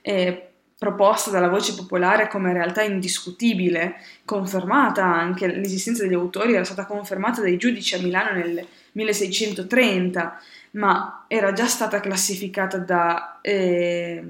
eh, 0.02 0.51
proposta 0.82 1.30
dalla 1.30 1.48
voce 1.48 1.76
popolare 1.76 2.26
come 2.26 2.52
realtà 2.52 2.82
indiscutibile, 2.82 3.98
confermata 4.24 5.04
anche 5.04 5.46
l'esistenza 5.46 6.02
degli 6.02 6.14
autori, 6.14 6.54
era 6.54 6.64
stata 6.64 6.86
confermata 6.86 7.40
dai 7.40 7.56
giudici 7.56 7.94
a 7.94 8.00
Milano 8.00 8.32
nel 8.36 8.66
1630, 8.90 10.40
ma 10.72 11.24
era 11.28 11.52
già 11.52 11.66
stata 11.66 12.00
classificata 12.00 12.78
da... 12.78 13.38
Eh, 13.40 14.24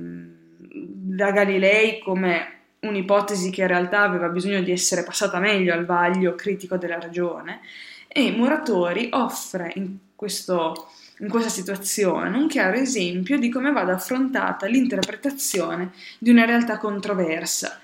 da 1.15 1.31
Galilei 1.31 1.99
come 1.99 2.61
un'ipotesi 2.81 3.51
che 3.51 3.61
in 3.61 3.67
realtà 3.67 4.01
aveva 4.01 4.29
bisogno 4.29 4.63
di 4.63 4.73
essere 4.73 5.05
passata 5.05 5.39
meglio 5.39 5.75
al 5.75 5.85
vaglio 5.85 6.35
critico 6.35 6.79
della 6.79 6.99
ragione, 6.99 7.61
e 8.09 8.31
Muratori 8.31 9.09
offre 9.13 9.73
in, 9.75 9.97
questo, 10.17 10.89
in 11.23 11.29
questa 11.29 11.49
situazione 11.49 12.37
un 12.37 12.49
chiaro 12.49 12.77
esempio 12.77 13.39
di 13.39 13.49
come 13.49 13.73
vada 13.73 13.95
affrontata 13.95 14.67
l'interpretazione 14.67 15.93
di 16.19 16.31
una 16.31 16.45
realtà 16.45 16.79
controversa 16.79 17.81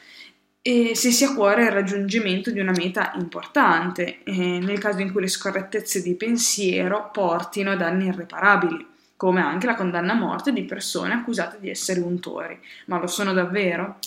e 0.60 0.94
se 0.94 1.12
si 1.12 1.24
ha 1.24 1.30
a 1.30 1.34
cuore 1.34 1.64
il 1.64 1.70
raggiungimento 1.70 2.50
di 2.50 2.60
una 2.60 2.72
meta 2.72 3.12
importante, 3.14 4.22
eh, 4.24 4.58
nel 4.58 4.78
caso 4.78 5.00
in 5.00 5.12
cui 5.12 5.22
le 5.22 5.28
scorrettezze 5.28 6.02
di 6.02 6.14
pensiero 6.14 7.10
portino 7.10 7.70
a 7.70 7.76
danni 7.76 8.08
irreparabili 8.08 8.86
come 9.16 9.40
anche 9.40 9.66
la 9.66 9.74
condanna 9.74 10.12
a 10.12 10.16
morte 10.16 10.52
di 10.52 10.64
persone 10.64 11.14
accusate 11.14 11.58
di 11.58 11.70
essere 11.70 12.00
untori. 12.00 12.58
Ma 12.86 12.98
lo 12.98 13.06
sono 13.06 13.32
davvero? 13.32 13.98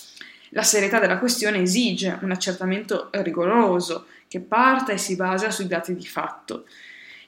La 0.49 0.63
serietà 0.63 0.99
della 0.99 1.17
questione 1.17 1.61
esige 1.61 2.19
un 2.21 2.31
accertamento 2.31 3.09
rigoroso 3.11 4.05
che 4.27 4.39
parta 4.39 4.91
e 4.91 4.97
si 4.97 5.15
basa 5.15 5.49
sui 5.49 5.67
dati 5.67 5.95
di 5.95 6.05
fatto. 6.05 6.65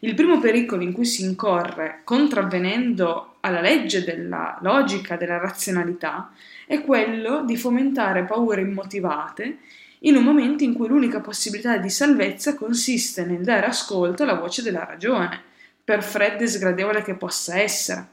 Il 0.04 0.16
primo 0.16 0.38
pericolo 0.38 0.84
in 0.84 0.92
cui 0.92 1.06
si 1.06 1.24
incorre, 1.24 2.02
contravvenendo 2.04 3.38
alla 3.40 3.62
legge 3.62 4.04
della 4.04 4.58
logica, 4.62 5.16
della 5.16 5.38
razionalità, 5.38 6.34
è 6.68 6.82
quello 6.82 7.46
di 7.46 7.56
fomentare 7.56 8.26
paure 8.26 8.60
immotivate 8.60 9.60
in 10.00 10.18
un 10.18 10.24
momento 10.26 10.66
in 10.66 10.74
cui 10.74 10.90
l'unica 10.90 11.22
possibilità 11.22 11.78
di 11.78 11.90
salvezza 11.90 12.54
consiste 12.56 13.24
nel 13.24 13.46
dare 13.46 13.68
ascolto 13.68 14.24
alla 14.24 14.34
voce 14.34 14.62
della 14.62 14.84
ragione 14.84 15.42
per 15.82 16.04
fredda 16.04 16.44
e 16.44 16.48
sgradevole 16.48 17.02
che 17.02 17.14
possa 17.14 17.58
essere. 17.58 18.08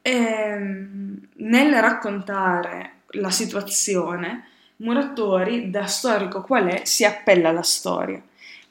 E, 0.00 0.12
ehm, 0.12 1.28
nel 1.34 1.74
raccontare 1.74 3.00
la 3.08 3.30
situazione, 3.30 4.46
Muratori, 4.76 5.68
da 5.68 5.84
storico 5.84 6.40
qual 6.40 6.68
è, 6.68 6.86
si 6.86 7.04
appella 7.04 7.50
alla 7.50 7.62
storia, 7.62 8.22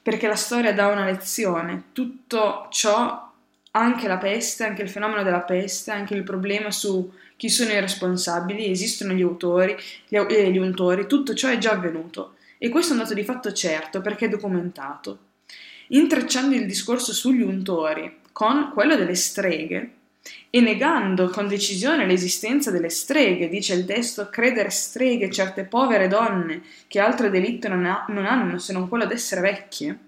perché 0.02 0.26
la 0.26 0.36
storia 0.36 0.72
dà 0.72 0.88
una 0.88 1.04
lezione. 1.04 1.84
Tutto 1.92 2.66
ciò, 2.70 3.30
anche 3.70 4.08
la 4.08 4.18
peste, 4.18 4.64
anche 4.64 4.82
il 4.82 4.90
fenomeno 4.90 5.22
della 5.22 5.40
peste, 5.40 5.90
anche 5.90 6.14
il 6.14 6.24
problema 6.24 6.70
su 6.70 7.10
chi 7.36 7.48
sono 7.48 7.70
i 7.72 7.80
responsabili, 7.80 8.70
esistono 8.70 9.12
gli 9.12 9.22
autori, 9.22 9.76
gli, 10.08 10.16
eh, 10.16 10.50
gli 10.50 10.58
untori, 10.58 11.06
tutto 11.06 11.34
ciò 11.34 11.48
è 11.48 11.58
già 11.58 11.72
avvenuto. 11.72 12.34
E 12.58 12.68
questo 12.68 12.92
è 12.92 12.96
un 12.96 13.02
dato 13.02 13.14
di 13.14 13.24
fatto 13.24 13.52
certo 13.52 14.00
perché 14.00 14.26
è 14.26 14.28
documentato 14.28 15.30
intrecciando 15.92 16.54
il 16.54 16.66
discorso 16.66 17.12
sugli 17.12 17.42
untori 17.42 18.20
con 18.32 18.70
quello 18.72 18.96
delle 18.96 19.14
streghe 19.14 19.90
e 20.50 20.60
negando 20.60 21.28
con 21.30 21.48
decisione 21.48 22.06
l'esistenza 22.06 22.70
delle 22.70 22.90
streghe, 22.90 23.48
dice 23.48 23.74
il 23.74 23.84
testo, 23.84 24.28
credere 24.30 24.70
streghe 24.70 25.30
certe 25.30 25.64
povere 25.64 26.08
donne 26.08 26.62
che 26.86 27.00
altro 27.00 27.28
delitto 27.28 27.68
non, 27.68 27.84
ha, 27.86 28.04
non 28.08 28.26
hanno 28.26 28.58
se 28.58 28.72
non 28.72 28.88
quello 28.88 29.06
d'essere 29.06 29.40
vecchie. 29.40 29.98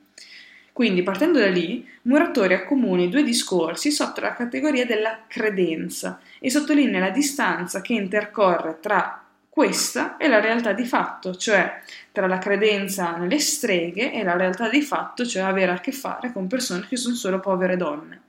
Quindi, 0.72 1.02
partendo 1.02 1.38
da 1.38 1.48
lì, 1.48 1.88
Muratori 2.02 2.52
accomuna 2.52 3.02
i 3.02 3.08
due 3.08 3.22
discorsi 3.22 3.92
sotto 3.92 4.20
la 4.20 4.34
categoria 4.34 4.84
della 4.84 5.20
credenza 5.28 6.20
e 6.40 6.50
sottolinea 6.50 7.00
la 7.00 7.10
distanza 7.10 7.80
che 7.80 7.92
intercorre 7.92 8.78
tra 8.80 9.24
questa 9.48 10.16
è 10.16 10.26
la 10.26 10.40
realtà 10.40 10.72
di 10.72 10.84
fatto, 10.84 11.36
cioè 11.36 11.80
tra 12.10 12.26
la 12.26 12.38
credenza 12.38 13.16
nelle 13.16 13.38
streghe 13.38 14.12
e 14.12 14.24
la 14.24 14.36
realtà 14.36 14.68
di 14.68 14.82
fatto, 14.82 15.24
cioè 15.24 15.44
avere 15.44 15.70
a 15.70 15.78
che 15.78 15.92
fare 15.92 16.32
con 16.32 16.48
persone 16.48 16.88
che 16.88 16.96
sono 16.96 17.14
solo 17.14 17.38
povere 17.38 17.76
donne. 17.76 18.20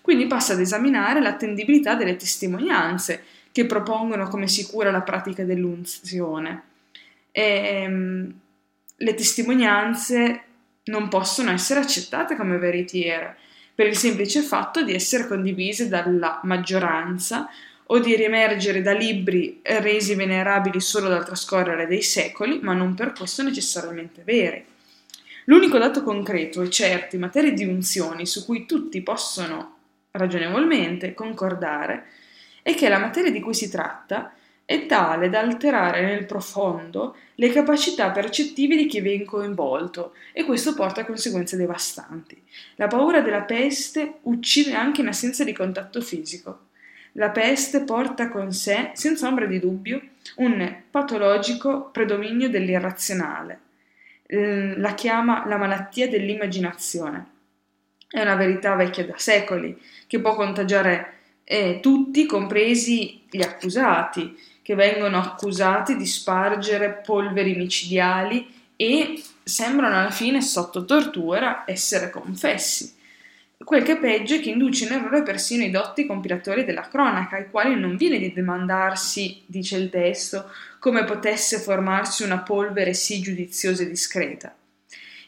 Quindi 0.00 0.26
passa 0.26 0.54
ad 0.54 0.60
esaminare 0.60 1.20
l'attendibilità 1.20 1.94
delle 1.94 2.16
testimonianze 2.16 3.24
che 3.52 3.66
propongono 3.66 4.28
come 4.28 4.48
sicura 4.48 4.90
la 4.90 5.02
pratica 5.02 5.44
dell'unzione. 5.44 6.62
E, 7.30 7.42
ehm, 7.42 8.34
le 8.96 9.14
testimonianze 9.14 10.42
non 10.84 11.08
possono 11.08 11.50
essere 11.50 11.80
accettate 11.80 12.36
come 12.36 12.58
veritiere 12.58 13.36
per 13.74 13.86
il 13.86 13.96
semplice 13.96 14.42
fatto 14.42 14.82
di 14.82 14.92
essere 14.92 15.26
condivise 15.26 15.88
dalla 15.88 16.40
maggioranza 16.44 17.48
o 17.86 17.98
di 17.98 18.14
riemergere 18.14 18.82
da 18.82 18.92
libri 18.92 19.60
resi 19.62 20.14
venerabili 20.14 20.80
solo 20.80 21.08
dal 21.08 21.24
trascorrere 21.24 21.86
dei 21.86 22.02
secoli, 22.02 22.60
ma 22.60 22.72
non 22.72 22.94
per 22.94 23.12
questo 23.12 23.42
necessariamente 23.42 24.22
veri. 24.24 24.64
L'unico 25.46 25.78
dato 25.78 26.02
concreto 26.02 26.62
e 26.62 26.70
certo 26.70 27.16
in 27.16 27.22
materia 27.22 27.52
di 27.52 27.64
unzioni 27.64 28.26
su 28.26 28.44
cui 28.44 28.66
tutti 28.66 29.00
possono 29.00 29.78
ragionevolmente 30.12 31.14
concordare 31.14 32.06
è 32.62 32.74
che 32.74 32.88
la 32.88 32.98
materia 32.98 33.30
di 33.30 33.40
cui 33.40 33.54
si 33.54 33.70
tratta 33.70 34.32
è 34.64 34.86
tale 34.86 35.28
da 35.30 35.40
alterare 35.40 36.02
nel 36.02 36.26
profondo 36.26 37.16
le 37.36 37.50
capacità 37.50 38.10
percettive 38.10 38.76
di 38.76 38.86
chi 38.86 39.00
viene 39.00 39.24
coinvolto 39.24 40.14
e 40.32 40.44
questo 40.44 40.74
porta 40.74 41.00
a 41.00 41.04
conseguenze 41.04 41.56
devastanti. 41.56 42.40
La 42.76 42.86
paura 42.86 43.20
della 43.20 43.42
peste 43.42 44.18
uccide 44.22 44.74
anche 44.74 45.00
in 45.00 45.08
assenza 45.08 45.42
di 45.42 45.52
contatto 45.52 46.00
fisico. 46.00 46.66
La 47.14 47.30
peste 47.30 47.82
porta 47.82 48.28
con 48.28 48.52
sé, 48.52 48.90
senza 48.94 49.26
ombra 49.26 49.46
di 49.46 49.58
dubbio, 49.58 50.00
un 50.36 50.82
patologico 50.88 51.88
predominio 51.90 52.48
dell'irrazionale. 52.48 53.60
La 54.26 54.94
chiama 54.94 55.44
la 55.48 55.56
malattia 55.56 56.08
dell'immaginazione. 56.08 57.38
È 58.10 58.20
una 58.20 58.34
verità 58.34 58.74
vecchia 58.74 59.06
da 59.06 59.14
secoli, 59.16 59.80
che 60.08 60.20
può 60.20 60.34
contagiare 60.34 61.18
eh, 61.44 61.78
tutti, 61.80 62.26
compresi 62.26 63.22
gli 63.30 63.40
accusati, 63.40 64.36
che 64.62 64.74
vengono 64.74 65.18
accusati 65.18 65.96
di 65.96 66.06
spargere 66.06 67.02
polveri 67.04 67.54
micidiali 67.54 68.52
e 68.74 69.22
sembrano 69.42 69.98
alla 69.98 70.10
fine 70.10 70.42
sotto 70.42 70.84
tortura 70.84 71.62
essere 71.66 72.10
confessi. 72.10 72.98
Quel 73.62 73.82
che 73.82 73.92
è 73.92 73.98
peggio 73.98 74.34
è 74.34 74.40
che 74.40 74.50
induce 74.50 74.86
in 74.86 74.92
errore 74.92 75.22
persino 75.22 75.62
i 75.62 75.70
dotti 75.70 76.06
compilatori 76.06 76.64
della 76.64 76.88
cronaca, 76.88 77.36
ai 77.36 77.50
quali 77.50 77.78
non 77.78 77.96
viene 77.96 78.18
di 78.18 78.32
domandarsi, 78.32 79.42
dice 79.46 79.76
il 79.76 79.90
testo, 79.90 80.50
come 80.78 81.04
potesse 81.04 81.58
formarsi 81.58 82.22
una 82.22 82.38
polvere 82.38 82.94
sì 82.94 83.20
giudiziosa 83.20 83.82
e 83.82 83.88
discreta. 83.88 84.54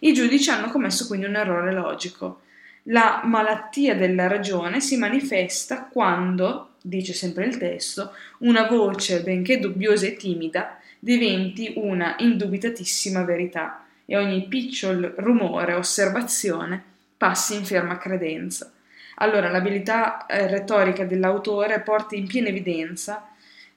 I 0.01 0.13
giudici 0.13 0.51
hanno 0.51 0.71
commesso 0.71 1.07
quindi 1.07 1.27
un 1.27 1.37
errore 1.37 1.73
logico. 1.73 2.42
La 2.87 3.21
malattia 3.25 3.95
della 3.95 4.27
ragione 4.27 4.81
si 4.81 4.97
manifesta 4.97 5.85
quando, 5.85 6.71
dice 6.81 7.13
sempre 7.13 7.45
il 7.45 7.57
testo, 7.57 8.13
una 8.39 8.67
voce, 8.67 9.23
benché 9.23 9.61
dubbiosa 9.61 10.07
e 10.07 10.17
timida, 10.17 10.79
diventi 10.99 11.75
una 11.77 12.17
indubitatissima 12.19 13.23
verità 13.23 13.85
e 14.05 14.17
ogni 14.17 14.49
picciol 14.49 15.15
rumore, 15.17 15.75
osservazione, 15.75 16.83
passi 17.17 17.55
in 17.55 17.65
ferma 17.65 17.99
credenza. 17.99 18.73
Allora 19.17 19.49
l'abilità 19.49 20.27
eh, 20.27 20.49
retorica 20.49 21.05
dell'autore 21.05 21.81
porta 21.83 22.17
in 22.17 22.27
piena 22.27 22.49
evidenza 22.49 23.29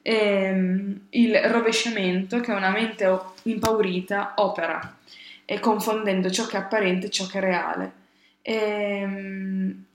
ehm, 0.02 1.02
il 1.12 1.36
rovesciamento 1.44 2.40
che 2.40 2.52
una 2.52 2.72
mente 2.72 3.20
impaurita 3.44 4.34
opera, 4.38 4.98
confondendo 5.60 6.32
ciò 6.32 6.48
che 6.48 6.58
è 6.58 6.60
apparente 6.60 7.08
e 7.08 7.10
ciò 7.12 7.28
che 7.28 7.38
è 7.38 7.42
reale. 7.42 8.05
E, 8.48 8.54
ehm, 8.54 9.86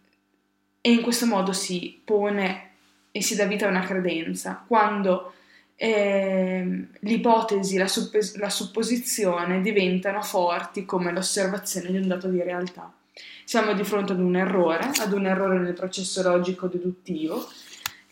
e 0.81 0.91
in 0.91 1.03
questo 1.03 1.27
modo 1.27 1.53
si 1.53 2.01
pone 2.05 2.71
e 3.13 3.23
si 3.23 3.37
dà 3.37 3.45
vita 3.45 3.67
a 3.67 3.71
una 3.71 3.85
credenza, 3.85 4.65
quando 4.67 5.35
eh, 5.77 6.87
l'ipotesi, 7.01 7.77
la, 7.77 7.87
suppos- 7.87 8.37
la 8.37 8.51
supposizione 8.51 9.61
diventano 9.61 10.21
forti 10.23 10.85
come 10.85 11.13
l'osservazione 11.13 11.91
di 11.91 11.99
un 11.99 12.09
dato 12.09 12.29
di 12.29 12.43
realtà. 12.43 12.93
Siamo 13.45 13.73
di 13.73 13.85
fronte 13.85 14.13
ad 14.13 14.21
un 14.21 14.37
errore, 14.37 14.91
ad 14.99 15.13
un 15.13 15.27
errore 15.27 15.59
nel 15.59 15.75
processo 15.75 16.23
logico-deduttivo, 16.23 17.49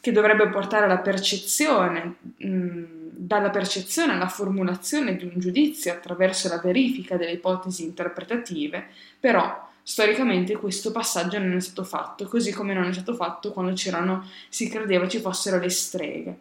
che 0.00 0.12
dovrebbe 0.12 0.49
portare 0.49 0.85
alla 0.85 0.99
percezione, 0.99 2.16
mh, 2.37 2.83
dalla 3.11 3.50
percezione 3.50 4.12
alla 4.12 4.28
formulazione 4.28 5.16
di 5.16 5.25
un 5.25 5.35
giudizio 5.37 5.92
attraverso 5.92 6.49
la 6.49 6.59
verifica 6.59 7.16
delle 7.16 7.33
ipotesi 7.33 7.85
interpretative, 7.85 8.87
però 9.18 9.67
storicamente 9.88 10.54
questo 10.54 10.92
passaggio 10.92 11.38
non 11.38 11.54
è 11.54 11.61
stato 11.61 11.83
fatto, 11.83 12.26
così 12.26 12.52
come 12.52 12.75
non 12.75 12.85
è 12.85 12.92
stato 12.92 13.14
fatto 13.14 13.52
quando 13.52 13.75
si 13.75 14.69
credeva 14.69 15.08
ci 15.08 15.19
fossero 15.19 15.58
le 15.58 15.71
streghe. 15.71 16.39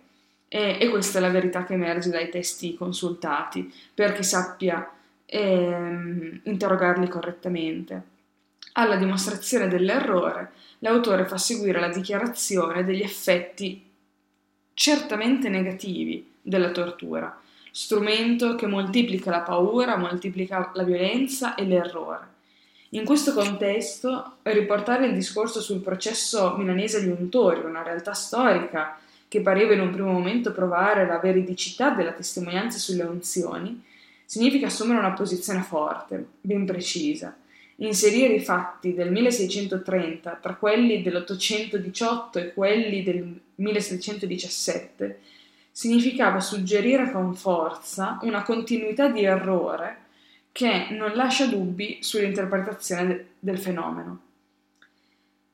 E, 0.50 0.78
e 0.82 0.90
questa 0.90 1.20
è 1.20 1.22
la 1.22 1.30
verità 1.30 1.64
che 1.64 1.76
emerge 1.76 2.10
dai 2.10 2.28
testi 2.30 2.76
consultati, 2.76 3.74
per 3.94 4.12
chi 4.12 4.24
sappia 4.24 4.92
ehm, 5.26 6.42
interrogarli 6.44 7.08
correttamente. 7.08 8.04
Alla 8.74 8.98
dimostrazione 8.98 9.70
dell'errore, 9.70 10.52
l'autore 10.80 11.26
fa 11.26 11.38
seguire 11.38 11.80
la 11.80 11.88
dichiarazione 11.88 12.84
degli 12.84 13.02
effetti 13.02 13.82
certamente 14.74 15.48
negativi 15.48 16.34
della 16.42 16.72
tortura, 16.72 17.40
strumento 17.72 18.56
che 18.56 18.68
moltiplica 18.68 19.32
la 19.32 19.42
paura, 19.42 19.96
moltiplica 19.96 20.72
la 20.74 20.84
violenza 20.84 21.56
e 21.56 21.64
l'errore. 21.64 22.36
In 22.92 23.04
questo 23.04 23.34
contesto, 23.34 24.38
riportare 24.44 25.08
il 25.08 25.14
discorso 25.14 25.60
sul 25.60 25.82
processo 25.82 26.56
milanese 26.56 27.04
di 27.04 27.10
Untorio, 27.10 27.68
una 27.68 27.84
realtà 27.84 28.14
storica 28.14 28.98
che 29.28 29.42
pareva 29.42 29.74
in 29.74 29.82
un 29.82 29.92
primo 29.92 30.14
momento 30.14 30.54
provare 30.54 31.06
la 31.06 31.20
veridicità 31.20 31.90
della 31.90 32.14
testimonianza 32.14 32.78
sulle 32.78 33.04
unzioni, 33.04 33.84
significa 34.24 34.68
assumere 34.68 35.00
una 35.00 35.12
posizione 35.12 35.64
forte, 35.64 36.26
ben 36.40 36.66
precisa. 36.66 37.36
Inserire 37.80 38.36
i 38.36 38.40
fatti 38.40 38.94
del 38.94 39.12
1630 39.12 40.40
tra 40.42 40.56
quelli 40.56 41.02
dell'818 41.02 42.38
e 42.38 42.54
quelli 42.54 43.04
del 43.04 43.38
1717 43.56 45.20
significava 45.72 46.40
suggerire 46.40 47.12
con 47.12 47.36
forza 47.36 48.18
una 48.22 48.44
continuità 48.44 49.10
di 49.10 49.26
errore 49.26 50.06
che 50.58 50.88
non 50.90 51.14
lascia 51.14 51.46
dubbi 51.46 52.00
sull'interpretazione 52.02 53.34
del 53.38 53.60
fenomeno. 53.60 54.22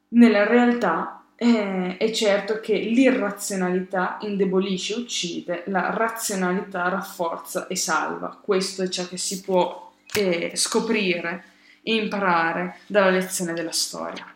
Nella 0.09 0.47
realtà 0.47 1.25
eh, 1.35 1.97
è 1.97 2.09
certo 2.11 2.61
che 2.61 2.77
l'irrazionalità 2.77 4.17
indebolisce 4.21 4.93
e 4.93 4.99
uccide, 4.99 5.63
la 5.65 5.89
razionalità 5.89 6.87
rafforza 6.87 7.67
e 7.67 7.75
salva. 7.75 8.39
Questo 8.41 8.83
è 8.83 8.87
ciò 8.87 9.05
che 9.05 9.17
si 9.17 9.41
può 9.41 9.91
eh, 10.13 10.53
scoprire 10.55 11.43
e 11.81 11.95
imparare 11.95 12.77
dalla 12.87 13.09
lezione 13.09 13.51
della 13.51 13.73
storia. 13.73 14.33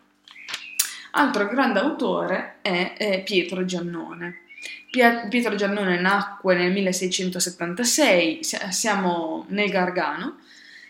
Altro 1.12 1.48
grande 1.48 1.80
autore 1.80 2.58
è 2.62 2.94
eh, 2.98 3.22
Pietro 3.24 3.64
Giannone. 3.64 4.42
Pietro 4.90 5.56
Giannone 5.56 5.98
nacque 5.98 6.56
nel 6.56 6.74
1676, 6.74 8.40
siamo 8.44 9.46
nel 9.48 9.70
Gargano, 9.70 10.40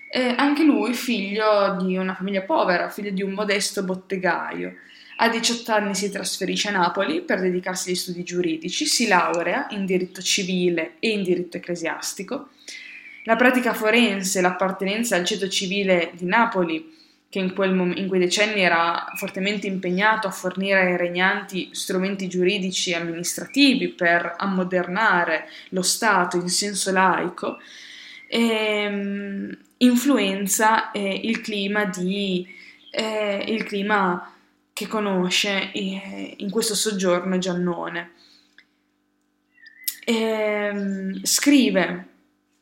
eh, 0.09 0.33
anche 0.37 0.63
lui 0.63 0.93
figlio 0.93 1.77
di 1.81 1.97
una 1.97 2.15
famiglia 2.15 2.41
povera, 2.41 2.89
figlio 2.89 3.11
di 3.11 3.23
un 3.23 3.31
modesto 3.31 3.83
bottegaio. 3.83 4.75
A 5.17 5.29
18 5.29 5.71
anni 5.71 5.95
si 5.95 6.11
trasferisce 6.11 6.69
a 6.69 6.71
Napoli 6.71 7.21
per 7.21 7.41
dedicarsi 7.41 7.89
agli 7.89 7.95
studi 7.95 8.23
giuridici, 8.23 8.85
si 8.85 9.07
laurea 9.07 9.67
in 9.71 9.85
diritto 9.85 10.21
civile 10.21 10.93
e 10.99 11.09
in 11.09 11.23
diritto 11.23 11.57
ecclesiastico. 11.57 12.49
La 13.23 13.35
pratica 13.35 13.73
forense, 13.73 14.41
l'appartenenza 14.41 15.15
al 15.15 15.25
ceto 15.25 15.47
civile 15.49 16.11
di 16.13 16.25
Napoli, 16.25 16.95
che 17.29 17.39
in, 17.39 17.53
mom- 17.73 17.97
in 17.97 18.07
quei 18.07 18.19
decenni 18.19 18.61
era 18.61 19.11
fortemente 19.15 19.67
impegnato 19.67 20.27
a 20.27 20.31
fornire 20.31 20.81
ai 20.81 20.97
regnanti 20.97 21.69
strumenti 21.73 22.27
giuridici 22.27 22.91
e 22.91 22.95
amministrativi 22.95 23.89
per 23.89 24.35
ammodernare 24.37 25.49
lo 25.69 25.81
Stato 25.81 26.37
in 26.37 26.47
senso 26.47 26.91
laico, 26.91 27.57
ehm, 28.27 29.57
influenza 29.77 30.91
eh, 30.91 31.21
il 31.23 31.41
clima 31.41 31.85
di 31.85 32.55
eh, 32.91 33.43
il 33.47 33.63
clima 33.63 34.33
che 34.73 34.87
conosce 34.87 35.71
eh, 35.71 36.35
in 36.37 36.49
questo 36.49 36.75
soggiorno 36.75 37.37
Giannone. 37.37 38.11
Ehm, 40.05 41.23
scrive 41.23 42.07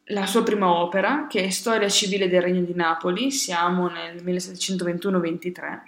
la 0.09 0.25
sua 0.25 0.43
prima 0.43 0.73
opera, 0.73 1.27
che 1.27 1.45
è 1.45 1.49
Storia 1.49 1.89
civile 1.89 2.27
del 2.27 2.41
Regno 2.41 2.61
di 2.61 2.73
Napoli, 2.73 3.31
siamo 3.31 3.87
nel 3.87 4.23
1721-23, 4.23 5.79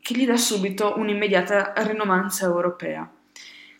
che 0.00 0.14
gli 0.14 0.26
dà 0.26 0.36
subito 0.36 0.94
un'immediata 0.96 1.72
rinomanza 1.78 2.46
europea. 2.46 3.10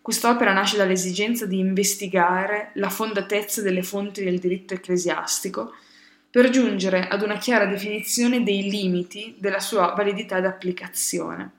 Quest'opera 0.02 0.52
nasce 0.52 0.76
dall'esigenza 0.76 1.46
di 1.46 1.58
investigare 1.58 2.70
la 2.74 2.90
fondatezza 2.90 3.60
delle 3.62 3.82
fonti 3.82 4.22
del 4.22 4.38
diritto 4.38 4.74
ecclesiastico 4.74 5.74
per 6.36 6.50
giungere 6.50 7.08
ad 7.08 7.22
una 7.22 7.38
chiara 7.38 7.64
definizione 7.64 8.42
dei 8.42 8.68
limiti 8.68 9.36
della 9.38 9.58
sua 9.58 9.94
validità 9.96 10.38
d'applicazione, 10.38 11.50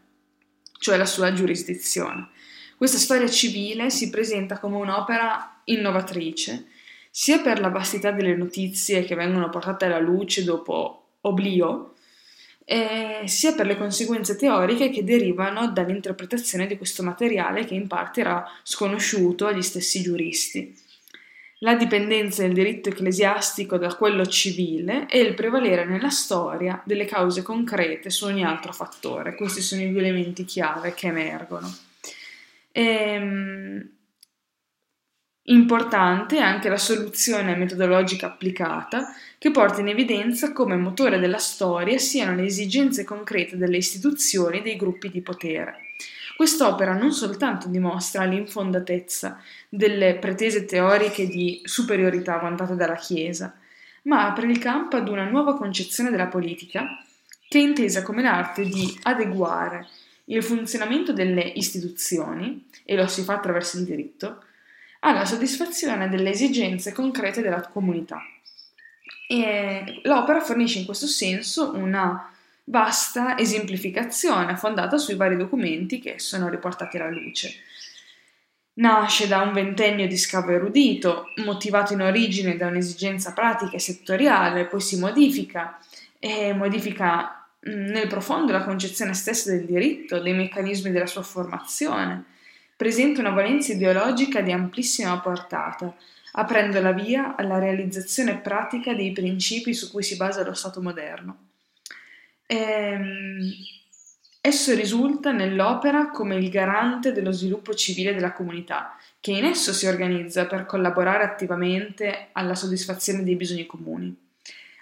cioè 0.78 0.98
la 0.98 1.06
sua 1.08 1.34
giurisdizione. 1.34 2.30
Questa 2.78 3.00
storia 3.00 3.28
civile 3.28 3.90
si 3.90 4.12
presenta 4.12 4.60
come 4.60 4.76
un'opera 4.76 5.62
innovatrice, 5.64 6.68
sia 7.10 7.40
per 7.40 7.60
la 7.60 7.70
vastità 7.70 8.12
delle 8.12 8.36
notizie 8.36 9.04
che 9.04 9.16
vengono 9.16 9.50
portate 9.50 9.86
alla 9.86 9.98
luce 9.98 10.44
dopo 10.44 11.14
oblio, 11.22 11.96
eh, 12.64 13.24
sia 13.26 13.54
per 13.54 13.66
le 13.66 13.78
conseguenze 13.78 14.36
teoriche 14.36 14.92
che 14.92 15.04
derivano 15.04 15.72
dall'interpretazione 15.72 16.68
di 16.68 16.78
questo 16.78 17.02
materiale 17.02 17.66
che 17.66 17.74
in 17.74 17.88
parte 17.88 18.22
era 18.22 18.46
sconosciuto 18.62 19.48
agli 19.48 19.64
stessi 19.64 20.04
giuristi. 20.04 20.86
La 21.62 21.76
dipendenza 21.76 22.44
del 22.44 22.54
diritto 22.54 22.90
ecclesiastico 22.90 23.78
da 23.78 23.96
quello 23.96 24.28
civile 24.28 25.08
e 25.08 25.20
il 25.20 25.34
prevalere 25.34 25.86
nella 25.86 26.12
storia 26.12 26.82
delle 26.86 27.06
cause 27.06 27.42
concrete 27.42 28.12
su 28.12 28.26
ogni 28.26 28.44
altro 28.44 28.72
fattore. 28.72 29.34
Questi 29.34 29.62
sono 29.62 29.82
i 29.82 29.92
due 29.92 30.02
elementi 30.02 30.46
chiave 30.46 30.94
che 30.94 31.08
emergono. 31.08 31.76
Ehm, 32.72 33.98
Importante 35.50 36.36
è 36.36 36.42
anche 36.42 36.68
la 36.68 36.78
soluzione 36.78 37.56
metodologica 37.56 38.28
applicata, 38.28 39.14
che 39.38 39.50
porta 39.50 39.80
in 39.80 39.88
evidenza 39.88 40.52
come 40.52 40.76
motore 40.76 41.20
della 41.20 41.38
storia 41.38 41.98
siano 42.00 42.36
le 42.36 42.44
esigenze 42.44 43.06
concrete 43.06 43.56
delle 43.56 43.78
istituzioni 43.78 44.58
e 44.58 44.62
dei 44.62 44.76
gruppi 44.76 45.10
di 45.10 45.22
potere. 45.22 45.84
Quest'opera 46.38 46.94
non 46.94 47.14
soltanto 47.14 47.68
dimostra 47.68 48.24
l'infondatezza 48.24 49.42
delle 49.68 50.18
pretese 50.18 50.66
teoriche 50.66 51.26
di 51.26 51.62
superiorità 51.64 52.38
vantate 52.38 52.76
dalla 52.76 52.96
Chiesa, 52.96 53.58
ma 54.04 54.28
apre 54.28 54.46
il 54.46 54.60
campo 54.60 54.98
ad 54.98 55.08
una 55.08 55.28
nuova 55.28 55.58
concezione 55.58 56.12
della 56.12 56.28
politica 56.28 57.04
che 57.50 57.58
è 57.58 57.62
intesa 57.64 58.04
come 58.04 58.22
l'arte 58.22 58.66
di 58.66 59.00
adeguare 59.02 59.88
il 60.26 60.44
funzionamento 60.44 61.12
delle 61.12 61.42
istituzioni, 61.42 62.70
e 62.86 62.96
lo 62.96 63.08
si 63.08 63.24
fa 63.24 63.34
attraverso 63.34 63.80
il 63.80 63.86
diritto, 63.86 64.44
alla 65.00 65.26
soddisfazione 65.26 66.08
delle 66.08 66.30
esigenze 66.30 66.92
concrete 66.92 67.42
della 67.42 67.62
comunità. 67.62 68.22
E 69.28 70.02
l'opera 70.04 70.42
fornisce 70.42 70.78
in 70.78 70.86
questo 70.86 71.08
senso 71.08 71.74
una 71.74 72.32
vasta 72.70 73.38
esemplificazione 73.38 74.58
fondata 74.58 74.98
sui 74.98 75.16
vari 75.16 75.38
documenti 75.38 76.00
che 76.00 76.20
sono 76.20 76.50
riportati 76.50 76.98
alla 76.98 77.10
luce. 77.10 77.54
Nasce 78.74 79.28
da 79.28 79.42
un 79.42 79.54
ventennio 79.54 80.08
di 80.08 80.18
scavo 80.18 80.52
erudito, 80.52 81.32
motivato 81.38 81.94
in 81.94 82.02
origine 82.02 82.58
da 82.58 82.68
un'esigenza 82.68 83.34
pratica 83.34 83.76
e 83.76 83.80
settoriale, 83.80 84.66
poi 84.66 84.82
si 84.82 85.00
modifica 85.00 85.80
e 86.20 86.54
modifica 86.54 87.48
nel 87.62 88.08
profondo 88.08 88.52
la 88.52 88.64
concezione 88.64 89.14
stessa 89.14 89.50
del 89.50 89.66
diritto, 89.66 90.20
dei 90.20 90.34
meccanismi 90.34 90.92
della 90.92 91.08
sua 91.08 91.24
formazione, 91.24 92.24
presenta 92.76 93.22
una 93.22 93.32
valenza 93.32 93.74
ideologica 93.74 94.42
di 94.42 94.52
amplissima 94.52 95.20
portata, 95.20 95.96
aprendo 96.34 96.80
la 96.80 96.92
via 96.92 97.36
alla 97.36 97.58
realizzazione 97.58 98.38
pratica 98.38 98.94
dei 98.94 99.12
principi 99.12 99.74
su 99.74 99.90
cui 99.90 100.04
si 100.04 100.18
basa 100.18 100.44
lo 100.44 100.54
Stato 100.54 100.82
moderno. 100.82 101.47
Ehm, 102.50 103.52
esso 104.40 104.74
risulta 104.74 105.34
nell'opera 105.34 106.10
come 106.10 106.36
il 106.36 106.50
garante 106.50 107.12
dello 107.12 107.32
sviluppo 107.32 107.74
civile 107.74 108.14
della 108.14 108.32
comunità, 108.32 108.98
che 109.20 109.32
in 109.32 109.44
esso 109.44 109.74
si 109.74 109.86
organizza 109.86 110.46
per 110.46 110.66
collaborare 110.66 111.26
attivamente 111.26 112.30
alla 112.32 112.56
soddisfazione 112.56 113.24
dei 113.24 113.36
bisogni 113.36 113.66
comuni. 113.66 114.16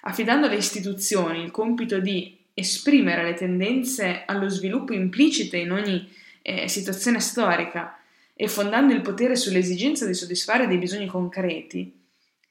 Affidando 0.01 0.45
alle 0.45 0.57
istituzioni 0.57 1.43
il 1.43 1.49
compito 1.49 1.99
di 1.99 2.37
esprimere 2.53 3.23
le 3.23 3.33
tendenze 3.33 4.23
allo 4.27 4.47
sviluppo 4.47 4.93
implicite 4.93 5.57
in 5.57 5.71
ogni 5.71 6.07
eh, 6.43 6.67
situazione 6.67 7.19
storica 7.19 7.97
e 8.35 8.47
fondando 8.47 8.93
il 8.93 9.01
potere 9.01 9.35
sull'esigenza 9.35 10.05
di 10.05 10.13
soddisfare 10.13 10.67
dei 10.67 10.77
bisogni 10.77 11.07
concreti, 11.07 11.91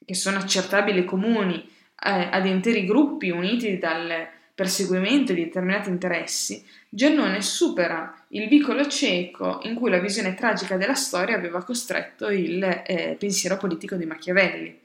che 0.03 0.13
sono 0.13 0.37
accertabili 0.37 1.05
comuni 1.05 1.55
eh, 1.55 2.27
ad 2.29 2.45
interi 2.45 2.85
gruppi 2.85 3.29
uniti 3.29 3.77
dal 3.77 4.33
perseguimento 4.55 5.33
di 5.33 5.43
determinati 5.43 5.89
interessi, 5.89 6.65
Giannone 6.87 7.41
supera 7.41 8.15
il 8.29 8.47
vicolo 8.47 8.87
cieco 8.87 9.59
in 9.63 9.75
cui 9.75 9.89
la 9.89 9.99
visione 9.99 10.33
tragica 10.33 10.77
della 10.77 10.93
storia 10.93 11.35
aveva 11.35 11.61
costretto 11.61 12.29
il 12.29 12.63
eh, 12.63 13.17
pensiero 13.19 13.57
politico 13.57 13.95
di 13.95 14.05
Machiavelli. 14.05 14.79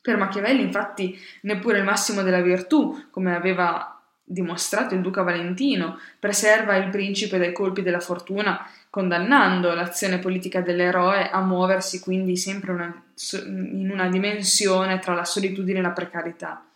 Per 0.00 0.16
Machiavelli, 0.16 0.62
infatti, 0.62 1.18
neppure 1.42 1.78
il 1.78 1.84
massimo 1.84 2.22
della 2.22 2.40
virtù, 2.40 3.08
come 3.10 3.36
aveva 3.36 4.00
dimostrato 4.24 4.94
il 4.94 5.02
duca 5.02 5.22
Valentino, 5.22 5.98
preserva 6.18 6.76
il 6.76 6.88
principe 6.88 7.36
dai 7.36 7.52
colpi 7.52 7.82
della 7.82 8.00
fortuna, 8.00 8.66
condannando 8.88 9.74
l'azione 9.74 10.18
politica 10.18 10.62
dell'eroe 10.62 11.28
a 11.28 11.42
muoversi 11.42 12.00
quindi 12.00 12.38
sempre 12.38 12.72
una, 12.72 13.02
in 13.44 13.90
una 13.90 14.08
dimensione 14.08 14.98
tra 14.98 15.12
la 15.12 15.24
solitudine 15.24 15.80
e 15.80 15.82
la 15.82 15.90
precarietà. 15.90 16.67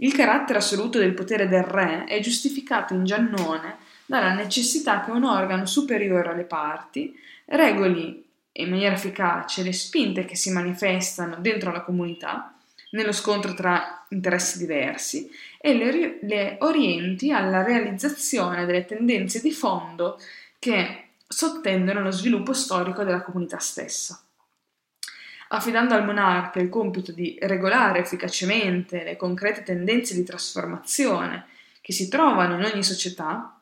Il 0.00 0.14
carattere 0.14 0.58
assoluto 0.58 0.98
del 0.98 1.14
potere 1.14 1.48
del 1.48 1.64
re 1.64 2.04
è 2.04 2.20
giustificato 2.20 2.94
in 2.94 3.04
Giannone 3.04 3.78
dalla 4.06 4.32
necessità 4.32 5.02
che 5.04 5.10
un 5.10 5.24
organo 5.24 5.66
superiore 5.66 6.28
alle 6.28 6.44
parti 6.44 7.18
regoli 7.46 8.24
in 8.52 8.70
maniera 8.70 8.94
efficace 8.94 9.62
le 9.62 9.72
spinte 9.72 10.24
che 10.24 10.36
si 10.36 10.50
manifestano 10.52 11.36
dentro 11.40 11.72
la 11.72 11.82
comunità 11.82 12.54
nello 12.90 13.12
scontro 13.12 13.54
tra 13.54 14.06
interessi 14.10 14.58
diversi 14.58 15.28
e 15.60 15.74
le, 15.74 16.18
le 16.22 16.56
orienti 16.60 17.32
alla 17.32 17.64
realizzazione 17.64 18.66
delle 18.66 18.84
tendenze 18.84 19.40
di 19.40 19.52
fondo 19.52 20.18
che 20.60 21.08
sottendono 21.26 22.02
lo 22.02 22.12
sviluppo 22.12 22.52
storico 22.52 23.02
della 23.02 23.22
comunità 23.22 23.58
stessa. 23.58 24.22
Affidando 25.48 25.94
al 25.94 26.04
monarca 26.04 26.60
il 26.60 26.68
compito 26.68 27.12
di 27.12 27.36
regolare 27.40 28.00
efficacemente 28.00 29.02
le 29.02 29.16
concrete 29.16 29.62
tendenze 29.62 30.14
di 30.14 30.22
trasformazione 30.22 31.46
che 31.80 31.92
si 31.92 32.08
trovano 32.08 32.56
in 32.58 32.64
ogni 32.64 32.82
società, 32.82 33.58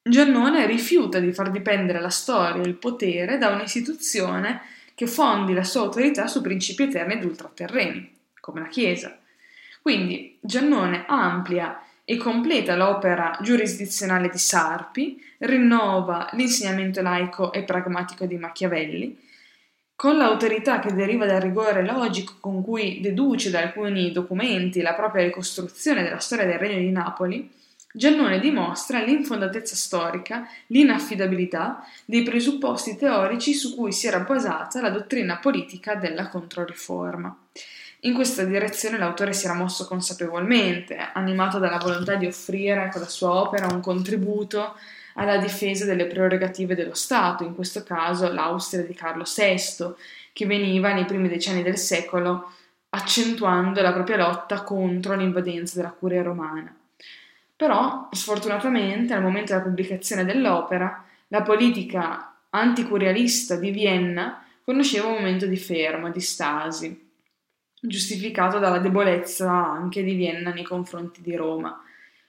Giannone 0.00 0.66
rifiuta 0.66 1.18
di 1.18 1.32
far 1.32 1.50
dipendere 1.50 2.00
la 2.00 2.08
storia 2.08 2.62
e 2.62 2.66
il 2.66 2.76
potere 2.76 3.38
da 3.38 3.48
un'istituzione 3.48 4.62
che 4.94 5.06
fondi 5.06 5.52
la 5.52 5.64
sua 5.64 5.82
autorità 5.82 6.26
su 6.26 6.40
principi 6.40 6.84
eterni 6.84 7.14
ed 7.14 7.24
ultraterreni, 7.24 8.16
come 8.40 8.60
la 8.60 8.68
Chiesa. 8.68 9.18
Quindi 9.82 10.38
Giannone 10.40 11.04
amplia 11.06 11.82
e 12.04 12.16
completa 12.16 12.74
l'opera 12.74 13.36
giurisdizionale 13.42 14.30
di 14.30 14.38
Sarpi, 14.38 15.22
rinnova 15.38 16.30
l'insegnamento 16.32 17.02
laico 17.02 17.52
e 17.52 17.64
pragmatico 17.64 18.24
di 18.24 18.38
Machiavelli, 18.38 19.27
con 19.98 20.16
l'autorità 20.16 20.78
che 20.78 20.94
deriva 20.94 21.26
dal 21.26 21.40
rigore 21.40 21.84
logico 21.84 22.34
con 22.38 22.62
cui 22.62 23.00
deduce 23.00 23.50
da 23.50 23.58
alcuni 23.58 24.12
documenti 24.12 24.80
la 24.80 24.94
propria 24.94 25.24
ricostruzione 25.24 26.04
della 26.04 26.20
storia 26.20 26.46
del 26.46 26.60
Regno 26.60 26.78
di 26.78 26.92
Napoli, 26.92 27.50
Giannone 27.90 28.38
dimostra 28.38 29.02
l'infondatezza 29.02 29.74
storica, 29.74 30.46
l'inaffidabilità 30.68 31.84
dei 32.04 32.22
presupposti 32.22 32.96
teorici 32.96 33.54
su 33.54 33.74
cui 33.74 33.90
si 33.90 34.06
era 34.06 34.20
basata 34.20 34.80
la 34.80 34.90
dottrina 34.90 35.38
politica 35.38 35.96
della 35.96 36.28
Controriforma. 36.28 37.36
In 38.02 38.14
questa 38.14 38.44
direzione 38.44 38.98
l'autore 38.98 39.32
si 39.32 39.46
era 39.46 39.54
mosso 39.54 39.84
consapevolmente, 39.88 40.96
animato 41.12 41.58
dalla 41.58 41.78
volontà 41.78 42.14
di 42.14 42.26
offrire 42.26 42.88
con 42.92 43.00
la 43.00 43.08
sua 43.08 43.32
opera 43.32 43.66
un 43.66 43.80
contributo 43.80 44.76
alla 45.18 45.38
difesa 45.38 45.84
delle 45.84 46.06
prerogative 46.06 46.76
dello 46.76 46.94
Stato, 46.94 47.42
in 47.42 47.54
questo 47.54 47.82
caso 47.82 48.32
l'Austria 48.32 48.84
di 48.84 48.94
Carlo 48.94 49.24
VI, 49.24 49.94
che 50.32 50.46
veniva 50.46 50.92
nei 50.92 51.04
primi 51.04 51.28
decenni 51.28 51.62
del 51.62 51.76
secolo 51.76 52.52
accentuando 52.90 53.82
la 53.82 53.92
propria 53.92 54.16
lotta 54.16 54.62
contro 54.62 55.14
l'invadenza 55.14 55.76
della 55.76 55.90
curia 55.90 56.22
romana. 56.22 56.74
Però, 57.56 58.08
sfortunatamente, 58.12 59.12
al 59.12 59.22
momento 59.22 59.52
della 59.52 59.64
pubblicazione 59.64 60.24
dell'opera, 60.24 61.04
la 61.28 61.42
politica 61.42 62.36
anticurialista 62.50 63.56
di 63.56 63.72
Vienna 63.72 64.44
conosceva 64.64 65.08
un 65.08 65.14
momento 65.14 65.46
di 65.46 65.56
fermo, 65.56 66.10
di 66.10 66.20
stasi 66.20 67.06
giustificato 67.80 68.58
dalla 68.58 68.78
debolezza 68.78 69.50
anche 69.50 70.02
di 70.02 70.14
Vienna 70.14 70.52
nei 70.52 70.64
confronti 70.64 71.22
di 71.22 71.34
Roma. 71.34 71.82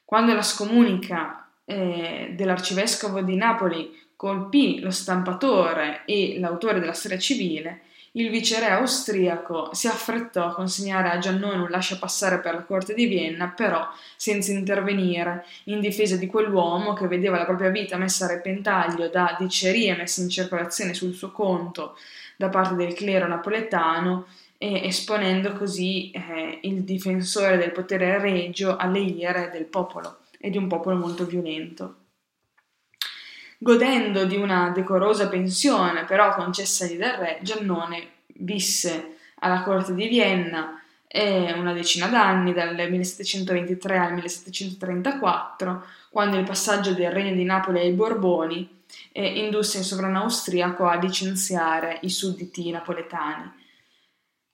Quando 0.04 0.34
la 0.34 0.42
scomunica 0.42 1.49
eh, 1.70 2.34
dell'arcivescovo 2.36 3.22
di 3.22 3.36
Napoli 3.36 3.96
colpì 4.16 4.80
lo 4.80 4.90
stampatore 4.90 6.02
e 6.06 6.38
l'autore 6.40 6.80
della 6.80 6.94
storia 6.94 7.20
civile, 7.20 7.82
il 8.14 8.32
viceré 8.32 8.66
austriaco 8.72 9.70
si 9.72 9.88
affrettò 9.88 10.48
a 10.48 10.54
consegnare 10.54 11.10
a 11.10 11.20
Giannone 11.20 11.62
un 11.62 11.70
lasciapassare 11.70 12.40
per 12.40 12.56
la 12.56 12.64
corte 12.64 12.96
di 12.96 13.06
Vienna, 13.06 13.54
però 13.56 13.88
senza 14.16 14.52
intervenire 14.52 15.46
in 15.66 15.80
difesa 15.80 16.16
di 16.16 16.26
quell'uomo 16.26 16.94
che 16.94 17.08
vedeva 17.08 17.38
la 17.38 17.46
propria 17.46 17.70
vita 17.70 17.98
messa 17.98 18.26
a 18.26 18.30
repentaglio 18.30 19.08
da 19.08 19.38
dicerie 19.40 19.96
messe 19.96 20.22
in 20.24 20.30
circolazione 20.30 20.96
sul 20.96 21.14
suo 21.14 21.32
conto 21.32 21.96
da 22.36 22.50
parte 22.50 22.74
del 22.74 22.94
clero 22.94 23.28
napoletano 23.28 24.26
esponendo 24.58 25.54
così 25.54 26.12
eh, 26.12 26.60
il 26.64 26.84
difensore 26.84 27.58
del 27.58 27.72
potere 27.72 28.20
regio 28.20 28.76
alle 28.76 29.00
ire 29.00 29.50
del 29.54 29.66
popolo 29.66 30.18
e 30.40 30.50
di 30.50 30.58
un 30.58 30.68
popolo 30.68 30.96
molto 30.96 31.26
violento. 31.26 31.96
Godendo 33.58 34.26
di 34.26 34.38
una 34.38 34.70
decorosa 34.70 35.28
pensione 35.28 36.06
però 36.06 36.34
concessagli 36.34 36.98
dal 36.98 37.18
re, 37.18 37.40
Giannone 37.42 38.08
visse 38.38 39.18
alla 39.40 39.64
corte 39.64 39.94
di 39.94 40.08
Vienna 40.08 40.82
eh, 41.12 41.54
una 41.54 41.74
decina 41.74 42.08
d'anni, 42.08 42.54
dal 42.54 42.76
1723 42.76 43.98
al 43.98 44.14
1734, 44.14 45.86
quando 46.10 46.38
il 46.38 46.46
passaggio 46.46 46.94
del 46.94 47.12
Regno 47.12 47.34
di 47.34 47.44
Napoli 47.44 47.80
ai 47.80 47.92
Borboni 47.92 48.84
eh, 49.12 49.40
indusse 49.40 49.80
il 49.80 49.84
sovrano 49.84 50.22
austriaco 50.22 50.86
a 50.86 50.96
licenziare 50.96 51.98
i 52.04 52.10
sudditi 52.10 52.70
napoletani. 52.70 53.52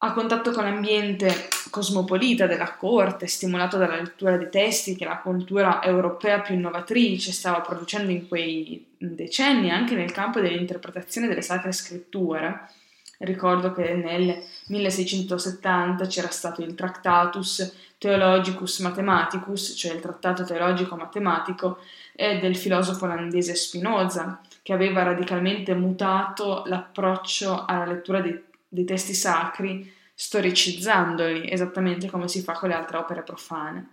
A 0.06 0.14
contatto 0.14 0.52
con 0.52 0.66
l'ambiente 0.66 1.50
cosmopolita 1.72 2.46
della 2.46 2.76
corte, 2.76 3.26
stimolato 3.26 3.78
dalla 3.78 3.96
lettura 3.96 4.38
di 4.38 4.48
testi 4.52 4.96
che 4.96 5.04
la 5.04 5.18
cultura 5.18 5.82
europea 5.82 6.42
più 6.42 6.54
innovatrice 6.54 7.32
stava 7.32 7.62
producendo 7.62 8.12
in 8.12 8.28
quei 8.28 8.86
decenni 9.00 9.72
anche 9.72 9.96
nel 9.96 10.12
campo 10.12 10.40
dell'interpretazione 10.40 11.28
delle 11.28 11.42
sacre 11.42 11.72
scritture, 11.72 12.70
Ricordo 13.18 13.72
che 13.72 13.94
nel 13.94 14.44
1670 14.68 16.06
c'era 16.06 16.30
stato 16.30 16.62
il 16.62 16.76
Tractatus 16.76 17.94
Theologicus 17.98 18.80
Mathematicus, 18.80 19.74
cioè 19.76 19.94
il 19.94 20.02
trattato 20.02 20.44
teologico 20.44 20.96
matematico 20.96 21.80
del 22.14 22.56
filosofo 22.58 23.06
olandese 23.06 23.56
Spinoza, 23.56 24.40
che 24.62 24.74
aveva 24.74 25.02
radicalmente 25.02 25.74
mutato 25.74 26.64
l'approccio 26.66 27.66
alla 27.66 27.86
lettura 27.86 28.20
dei, 28.20 28.40
dei 28.68 28.84
testi 28.84 29.14
sacri, 29.14 29.94
storicizzandoli, 30.16 31.52
esattamente 31.52 32.10
come 32.10 32.28
si 32.28 32.42
fa 32.42 32.54
con 32.54 32.70
le 32.70 32.76
altre 32.76 32.98
opere 32.98 33.22
profane. 33.22 33.90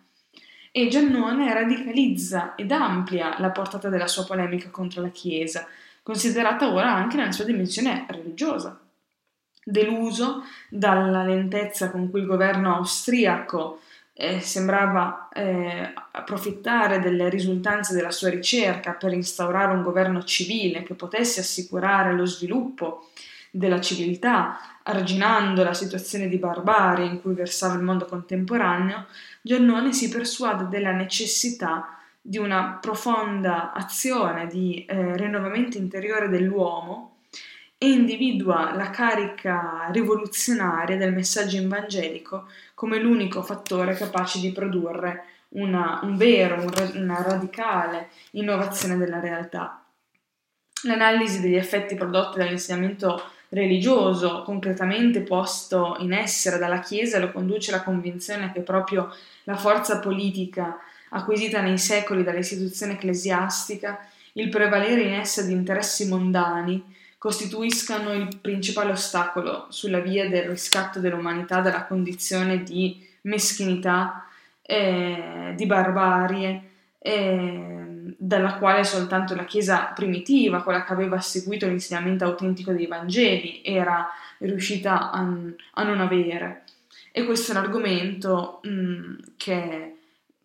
E 0.70 0.88
Giannone 0.88 1.52
radicalizza 1.52 2.54
ed 2.54 2.70
amplia 2.72 3.38
la 3.38 3.50
portata 3.50 3.90
della 3.90 4.06
sua 4.06 4.24
polemica 4.24 4.70
contro 4.70 5.02
la 5.02 5.10
Chiesa, 5.10 5.66
considerata 6.02 6.72
ora 6.72 6.94
anche 6.94 7.16
nella 7.16 7.32
sua 7.32 7.44
dimensione 7.44 8.06
religiosa 8.08 8.80
deluso 9.64 10.42
dalla 10.68 11.22
lentezza 11.22 11.90
con 11.90 12.10
cui 12.10 12.20
il 12.20 12.26
governo 12.26 12.76
austriaco 12.76 13.80
eh, 14.14 14.40
sembrava 14.40 15.28
eh, 15.32 15.92
approfittare 16.12 16.98
delle 16.98 17.28
risultanze 17.28 17.94
della 17.94 18.10
sua 18.10 18.28
ricerca 18.28 18.92
per 18.92 19.12
instaurare 19.12 19.72
un 19.72 19.82
governo 19.82 20.22
civile 20.24 20.82
che 20.82 20.94
potesse 20.94 21.40
assicurare 21.40 22.12
lo 22.12 22.26
sviluppo 22.26 23.08
della 23.50 23.80
civiltà, 23.80 24.58
arginando 24.84 25.62
la 25.62 25.74
situazione 25.74 26.28
di 26.28 26.38
barbarie 26.38 27.06
in 27.06 27.20
cui 27.20 27.34
versava 27.34 27.74
il 27.74 27.82
mondo 27.82 28.04
contemporaneo, 28.04 29.06
Giannone 29.40 29.92
si 29.92 30.08
persuade 30.08 30.68
della 30.68 30.92
necessità 30.92 31.98
di 32.20 32.38
una 32.38 32.78
profonda 32.80 33.72
azione 33.72 34.46
di 34.46 34.84
eh, 34.84 35.16
rinnovamento 35.16 35.76
interiore 35.76 36.28
dell'uomo 36.28 37.16
e 37.76 37.90
individua 37.90 38.74
la 38.76 38.90
carica 38.90 39.88
rivoluzionaria 39.90 40.96
del 40.96 41.12
messaggio 41.12 41.56
evangelico 41.56 42.48
come 42.74 42.98
l'unico 42.98 43.42
fattore 43.42 43.94
capace 43.94 44.38
di 44.38 44.52
produrre 44.52 45.24
una, 45.54 45.98
un 46.04 46.16
vero, 46.16 46.64
una 46.94 47.22
radicale 47.22 48.10
innovazione 48.32 48.96
della 48.96 49.18
realtà. 49.18 49.84
L'analisi 50.84 51.40
degli 51.40 51.56
effetti 51.56 51.96
prodotti 51.96 52.38
dall'insegnamento 52.38 53.20
religioso 53.52 54.42
concretamente 54.44 55.20
posto 55.20 55.96
in 56.00 56.12
essere 56.12 56.58
dalla 56.58 56.80
Chiesa 56.80 57.18
lo 57.18 57.32
conduce 57.32 57.70
alla 57.70 57.82
convinzione 57.82 58.50
che 58.52 58.60
proprio 58.60 59.14
la 59.44 59.56
forza 59.56 59.98
politica 59.98 60.78
acquisita 61.10 61.60
nei 61.60 61.76
secoli 61.76 62.22
dall'istituzione 62.22 62.94
ecclesiastica, 62.94 64.06
il 64.34 64.48
prevalere 64.48 65.02
in 65.02 65.12
essa 65.12 65.42
di 65.42 65.52
interessi 65.52 66.08
mondani, 66.08 66.82
costituiscano 67.18 68.14
il 68.14 68.38
principale 68.40 68.92
ostacolo 68.92 69.66
sulla 69.68 70.00
via 70.00 70.28
del 70.28 70.48
riscatto 70.48 70.98
dell'umanità 70.98 71.60
dalla 71.60 71.84
condizione 71.84 72.62
di 72.62 73.06
meschinità, 73.22 74.26
eh, 74.62 75.52
di 75.54 75.66
barbarie, 75.66 76.70
eh, 77.04 78.14
dalla 78.16 78.54
quale 78.54 78.84
soltanto 78.84 79.34
la 79.34 79.44
Chiesa 79.44 79.92
primitiva, 79.94 80.62
quella 80.62 80.84
che 80.84 80.92
aveva 80.92 81.20
seguito 81.20 81.66
l'insegnamento 81.66 82.24
autentico 82.24 82.72
dei 82.72 82.86
Vangeli, 82.86 83.60
era 83.64 84.08
riuscita 84.38 85.10
a, 85.10 85.18
a 85.74 85.82
non 85.82 86.00
avere. 86.00 86.62
E 87.10 87.24
questo 87.24 87.52
è 87.52 87.56
un 87.56 87.64
argomento 87.64 88.60
mh, 88.62 89.14
che 89.36 89.96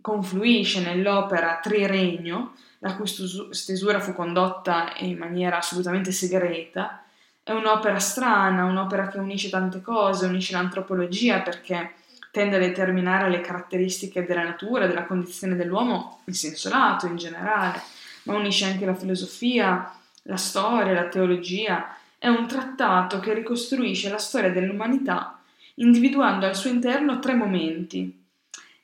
confluisce 0.02 0.82
nell'opera 0.82 1.60
Triregno, 1.62 2.56
la 2.80 2.96
cui 2.96 3.08
stesura 3.08 4.00
fu 4.00 4.14
condotta 4.14 4.94
in 4.98 5.18
maniera 5.18 5.58
assolutamente 5.58 6.12
segreta. 6.12 7.04
È 7.44 7.52
un'opera 7.52 8.00
strana, 8.00 8.66
un'opera 8.66 9.08
che 9.08 9.20
unisce 9.20 9.50
tante 9.50 9.82
cose, 9.82 10.26
unisce 10.26 10.54
l'antropologia 10.54 11.42
perché 11.42 11.94
tende 12.38 12.58
a 12.58 12.60
determinare 12.60 13.32
le 13.32 13.42
caratteristiche 13.42 14.24
della 14.24 14.44
natura, 14.44 14.86
della 14.86 15.06
condizione 15.06 15.56
dell'uomo 15.56 16.22
in 16.26 16.36
senso 16.36 16.70
lato, 16.70 17.08
in 17.08 17.16
generale, 17.16 17.82
ma 18.24 18.36
unisce 18.36 18.66
anche 18.66 18.86
la 18.86 18.94
filosofia, 18.94 19.92
la 20.22 20.36
storia, 20.36 20.94
la 20.94 21.08
teologia. 21.08 21.98
È 22.16 22.28
un 22.28 22.46
trattato 22.46 23.20
che 23.20 23.34
ricostruisce 23.34 24.12
la 24.12 24.20
storia 24.20 24.52
dell'umanità 24.52 25.40
individuando 25.76 26.46
al 26.46 26.56
suo 26.56 26.70
interno 26.70 27.18
tre 27.18 27.34
momenti. 27.34 28.26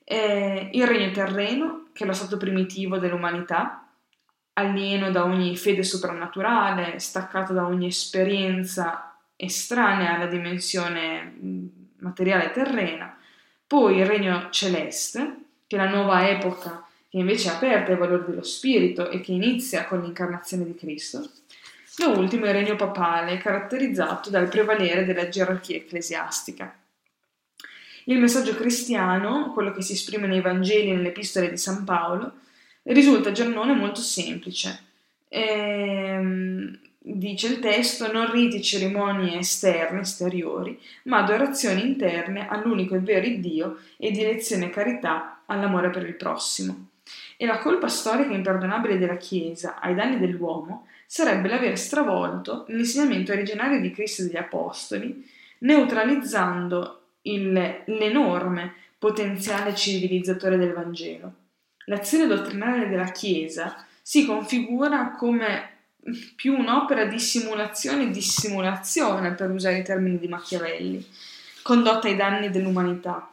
Eh, 0.02 0.70
il 0.72 0.86
regno 0.88 1.12
terreno, 1.12 1.86
che 1.92 2.02
è 2.02 2.06
lo 2.08 2.12
stato 2.12 2.36
primitivo 2.36 2.98
dell'umanità, 2.98 3.86
alieno 4.54 5.12
da 5.12 5.22
ogni 5.22 5.56
fede 5.56 5.84
soprannaturale, 5.84 6.98
staccato 6.98 7.52
da 7.52 7.66
ogni 7.66 7.86
esperienza 7.86 9.16
estranea 9.36 10.16
alla 10.16 10.26
dimensione 10.26 11.36
materiale 11.98 12.50
terrena, 12.50 13.16
poi 13.66 13.98
il 13.98 14.06
regno 14.06 14.48
celeste, 14.50 15.36
che 15.66 15.76
è 15.76 15.78
la 15.78 15.88
nuova 15.88 16.28
epoca 16.28 16.86
che 17.14 17.20
invece 17.20 17.48
è 17.48 17.54
aperta 17.54 17.92
ai 17.92 17.96
valori 17.96 18.24
dello 18.26 18.42
spirito 18.42 19.08
e 19.08 19.20
che 19.20 19.30
inizia 19.30 19.84
con 19.84 20.00
l'incarnazione 20.00 20.64
di 20.64 20.74
Cristo, 20.74 21.30
da 21.96 22.08
ultimo 22.08 22.46
il 22.46 22.52
regno 22.52 22.74
papale, 22.74 23.38
caratterizzato 23.38 24.30
dal 24.30 24.48
prevalere 24.48 25.04
della 25.04 25.28
gerarchia 25.28 25.76
ecclesiastica. 25.76 26.76
Il 28.06 28.18
messaggio 28.18 28.56
cristiano, 28.56 29.52
quello 29.52 29.72
che 29.72 29.80
si 29.82 29.92
esprime 29.92 30.26
nei 30.26 30.40
Vangeli 30.40 30.90
e 30.90 30.94
nelle 30.94 31.08
epistole 31.10 31.48
di 31.48 31.56
San 31.56 31.84
Paolo, 31.84 32.32
risulta 32.82 33.30
Giannone 33.30 33.74
molto 33.74 34.00
semplice. 34.00 34.82
Ehm, 35.28 36.76
dice 37.06 37.48
il 37.48 37.58
testo, 37.58 38.10
non 38.10 38.30
riti 38.30 38.62
cerimonie 38.62 39.38
esterne, 39.38 40.00
esteriori, 40.00 40.80
ma 41.04 41.18
adorazioni 41.18 41.84
interne 41.84 42.48
all'unico 42.48 42.94
e 42.94 43.00
vero 43.00 43.28
Dio 43.36 43.78
e 43.98 44.10
direzione 44.10 44.66
e 44.66 44.70
carità 44.70 45.42
all'amore 45.46 45.90
per 45.90 46.06
il 46.06 46.14
prossimo. 46.14 46.88
E 47.36 47.44
la 47.44 47.58
colpa 47.58 47.88
storica 47.88 48.32
imperdonabile 48.32 48.96
della 48.96 49.18
Chiesa 49.18 49.78
ai 49.80 49.94
danni 49.94 50.18
dell'uomo 50.18 50.86
sarebbe 51.06 51.48
l'aver 51.48 51.78
stravolto 51.78 52.64
l'insegnamento 52.68 53.32
originario 53.32 53.80
di 53.80 53.90
Cristo 53.90 54.22
e 54.22 54.24
degli 54.26 54.36
Apostoli, 54.36 55.28
neutralizzando 55.58 57.00
il, 57.22 57.82
l'enorme 57.84 58.74
potenziale 58.98 59.74
civilizzatore 59.74 60.56
del 60.56 60.72
Vangelo. 60.72 61.32
L'azione 61.86 62.26
dottrinale 62.26 62.88
della 62.88 63.10
Chiesa 63.10 63.84
si 64.00 64.24
configura 64.24 65.14
come 65.18 65.73
più 66.36 66.56
un'opera 66.56 67.04
di 67.06 67.18
simulazione 67.18 68.04
e 68.04 68.10
dissimulazione, 68.10 69.32
per 69.32 69.50
usare 69.50 69.78
i 69.78 69.84
termini 69.84 70.18
di 70.18 70.28
Machiavelli, 70.28 71.06
condotta 71.62 72.08
ai 72.08 72.16
danni 72.16 72.50
dell'umanità. 72.50 73.30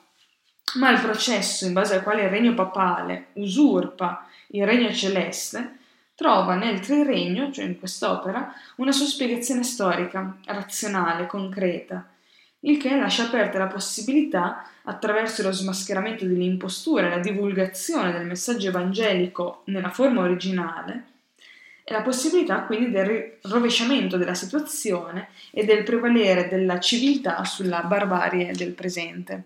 Ma 0.75 0.89
il 0.89 1.01
processo 1.01 1.65
in 1.65 1.73
base 1.73 1.95
al 1.95 2.03
quale 2.03 2.23
il 2.23 2.29
regno 2.29 2.53
papale 2.53 3.27
usurpa 3.33 4.25
il 4.53 4.65
regno 4.65 4.91
celeste 4.91 5.77
trova 6.15 6.55
nel 6.55 6.79
triregno, 6.79 7.51
cioè 7.51 7.65
in 7.65 7.79
quest'opera, 7.79 8.53
una 8.77 8.91
sua 8.91 9.05
spiegazione 9.05 9.63
storica, 9.63 10.37
razionale, 10.45 11.25
concreta, 11.25 12.07
il 12.61 12.77
che 12.77 12.95
lascia 12.95 13.23
aperta 13.23 13.57
la 13.57 13.67
possibilità, 13.67 14.65
attraverso 14.83 15.41
lo 15.41 15.51
smascheramento 15.51 16.25
dell'impostura 16.25 17.07
e 17.07 17.09
la 17.09 17.19
divulgazione 17.19 18.11
del 18.11 18.27
messaggio 18.27 18.67
evangelico 18.67 19.63
nella 19.65 19.89
forma 19.89 20.21
originale, 20.21 21.05
e 21.83 21.93
la 21.93 22.01
possibilità 22.01 22.63
quindi 22.63 22.91
del 22.91 23.37
rovesciamento 23.43 24.17
della 24.17 24.33
situazione 24.33 25.29
e 25.51 25.65
del 25.65 25.83
prevalere 25.83 26.47
della 26.47 26.79
civiltà 26.79 27.43
sulla 27.43 27.81
barbarie 27.81 28.51
del 28.53 28.71
presente. 28.71 29.43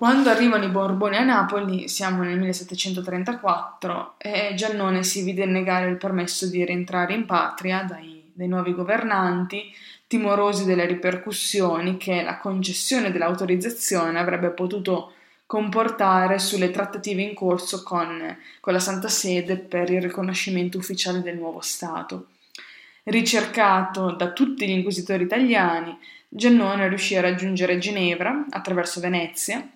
Quando 0.00 0.30
arrivano 0.30 0.64
i 0.64 0.70
Borboni 0.70 1.16
a 1.16 1.24
Napoli, 1.24 1.86
siamo 1.86 2.22
nel 2.22 2.38
1734, 2.38 4.14
e 4.16 4.54
Giannone 4.56 5.02
si 5.02 5.22
vide 5.22 5.44
negare 5.44 5.90
il 5.90 5.98
permesso 5.98 6.46
di 6.46 6.64
rientrare 6.64 7.12
in 7.12 7.26
patria 7.26 7.82
dai, 7.82 8.30
dai 8.32 8.48
nuovi 8.48 8.72
governanti, 8.72 9.70
timorosi 10.06 10.64
delle 10.64 10.86
ripercussioni 10.86 11.98
che 11.98 12.22
la 12.22 12.38
concessione 12.38 13.12
dell'autorizzazione 13.12 14.18
avrebbe 14.18 14.48
potuto 14.52 15.12
comportare 15.50 16.38
sulle 16.38 16.70
trattative 16.70 17.22
in 17.22 17.34
corso 17.34 17.82
con, 17.82 18.36
con, 18.60 18.72
la 18.72 18.78
Santa 18.78 19.08
Sede 19.08 19.56
per 19.56 19.90
il 19.90 20.00
riconoscimento 20.00 20.78
ufficiale 20.78 21.22
del 21.22 21.38
nuovo 21.38 21.58
Stato. 21.60 22.28
Ricercato 23.02 24.12
da 24.12 24.30
tutti 24.30 24.64
gli 24.64 24.70
inquisitori 24.70 25.24
italiani, 25.24 25.98
Giannone 26.28 26.86
riuscì 26.86 27.16
a 27.16 27.20
raggiungere 27.20 27.78
Ginevra 27.78 28.46
attraverso 28.48 29.00
Venezia, 29.00 29.68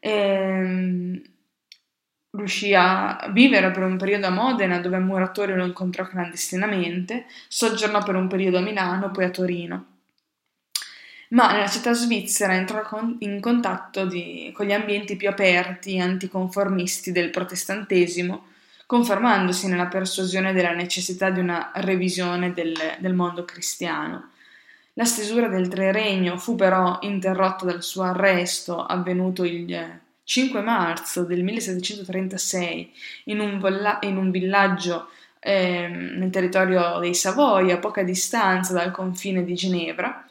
e, 0.00 0.10
ehm, 0.10 1.22
riuscì 2.32 2.74
a 2.74 3.30
vivere 3.30 3.70
per 3.70 3.84
un 3.84 3.96
periodo 3.96 4.26
a 4.26 4.30
Modena 4.30 4.80
dove 4.80 4.98
Muratori 4.98 5.54
lo 5.54 5.64
incontrò 5.64 6.08
clandestinamente, 6.08 7.26
soggiornò 7.46 8.02
per 8.02 8.16
un 8.16 8.26
periodo 8.26 8.58
a 8.58 8.62
Milano, 8.62 9.12
poi 9.12 9.26
a 9.26 9.30
Torino. 9.30 9.93
Ma 11.34 11.50
nella 11.50 11.66
città 11.66 11.92
svizzera 11.94 12.54
entrò 12.54 12.80
in 13.18 13.40
contatto 13.40 14.06
di, 14.06 14.52
con 14.54 14.66
gli 14.66 14.72
ambienti 14.72 15.16
più 15.16 15.28
aperti 15.28 15.98
anticonformisti 15.98 17.10
del 17.10 17.30
protestantesimo, 17.30 18.46
confermandosi 18.86 19.66
nella 19.66 19.86
persuasione 19.86 20.52
della 20.52 20.72
necessità 20.74 21.30
di 21.30 21.40
una 21.40 21.72
revisione 21.74 22.52
del, 22.52 22.76
del 23.00 23.14
mondo 23.14 23.44
cristiano. 23.44 24.30
La 24.92 25.04
stesura 25.04 25.48
del 25.48 25.66
Tre 25.66 25.90
Regno 25.90 26.38
fu 26.38 26.54
però 26.54 26.98
interrotta 27.00 27.64
dal 27.64 27.82
suo 27.82 28.04
arresto 28.04 28.84
avvenuto 28.84 29.42
il 29.42 30.00
5 30.22 30.60
marzo 30.60 31.24
del 31.24 31.42
1736 31.42 32.92
in 33.24 33.40
un, 33.40 33.58
vola- 33.58 33.98
in 34.02 34.18
un 34.18 34.30
villaggio 34.30 35.08
eh, 35.40 35.88
nel 35.88 36.30
territorio 36.30 37.00
dei 37.00 37.12
Savoia, 37.14 37.74
a 37.74 37.78
poca 37.78 38.04
distanza 38.04 38.72
dal 38.72 38.92
confine 38.92 39.44
di 39.44 39.54
Ginevra, 39.54 40.24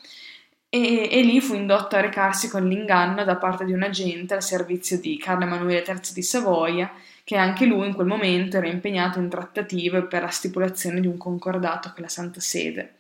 e, 0.76 1.08
e, 1.12 1.22
lì 1.22 1.40
fu 1.40 1.54
indotto 1.54 1.96
a 1.96 2.02
recarsi 2.02 2.50
con 2.50 2.68
l'inganno 2.68 3.24
da 3.24 3.36
parte 3.36 3.64
di 3.64 3.74
un 3.74 3.84
agente 3.84 4.34
al 4.34 4.42
servizio 4.42 5.00
di 5.00 5.20
Carlo 5.20 5.44
Emanuele 5.44 5.84
III 5.86 6.00
di 6.16 6.24
Savoia, 6.24 6.92
che 7.24 7.38
anche 7.38 7.66
lui 7.66 7.86
in 7.86 7.94
quel 7.94 8.08
momento 8.08 8.58
era 8.58 8.66
impegnato 8.66 9.20
in 9.20 9.30
trattative 9.30 10.02
per 10.02 10.24
la 10.24 10.30
stipulazione 10.30 11.00
di 11.00 11.06
un 11.06 11.16
concordato 11.18 11.92
con 11.94 12.02
la 12.02 12.10
Santa 12.10 12.40
Sede. 12.40 12.96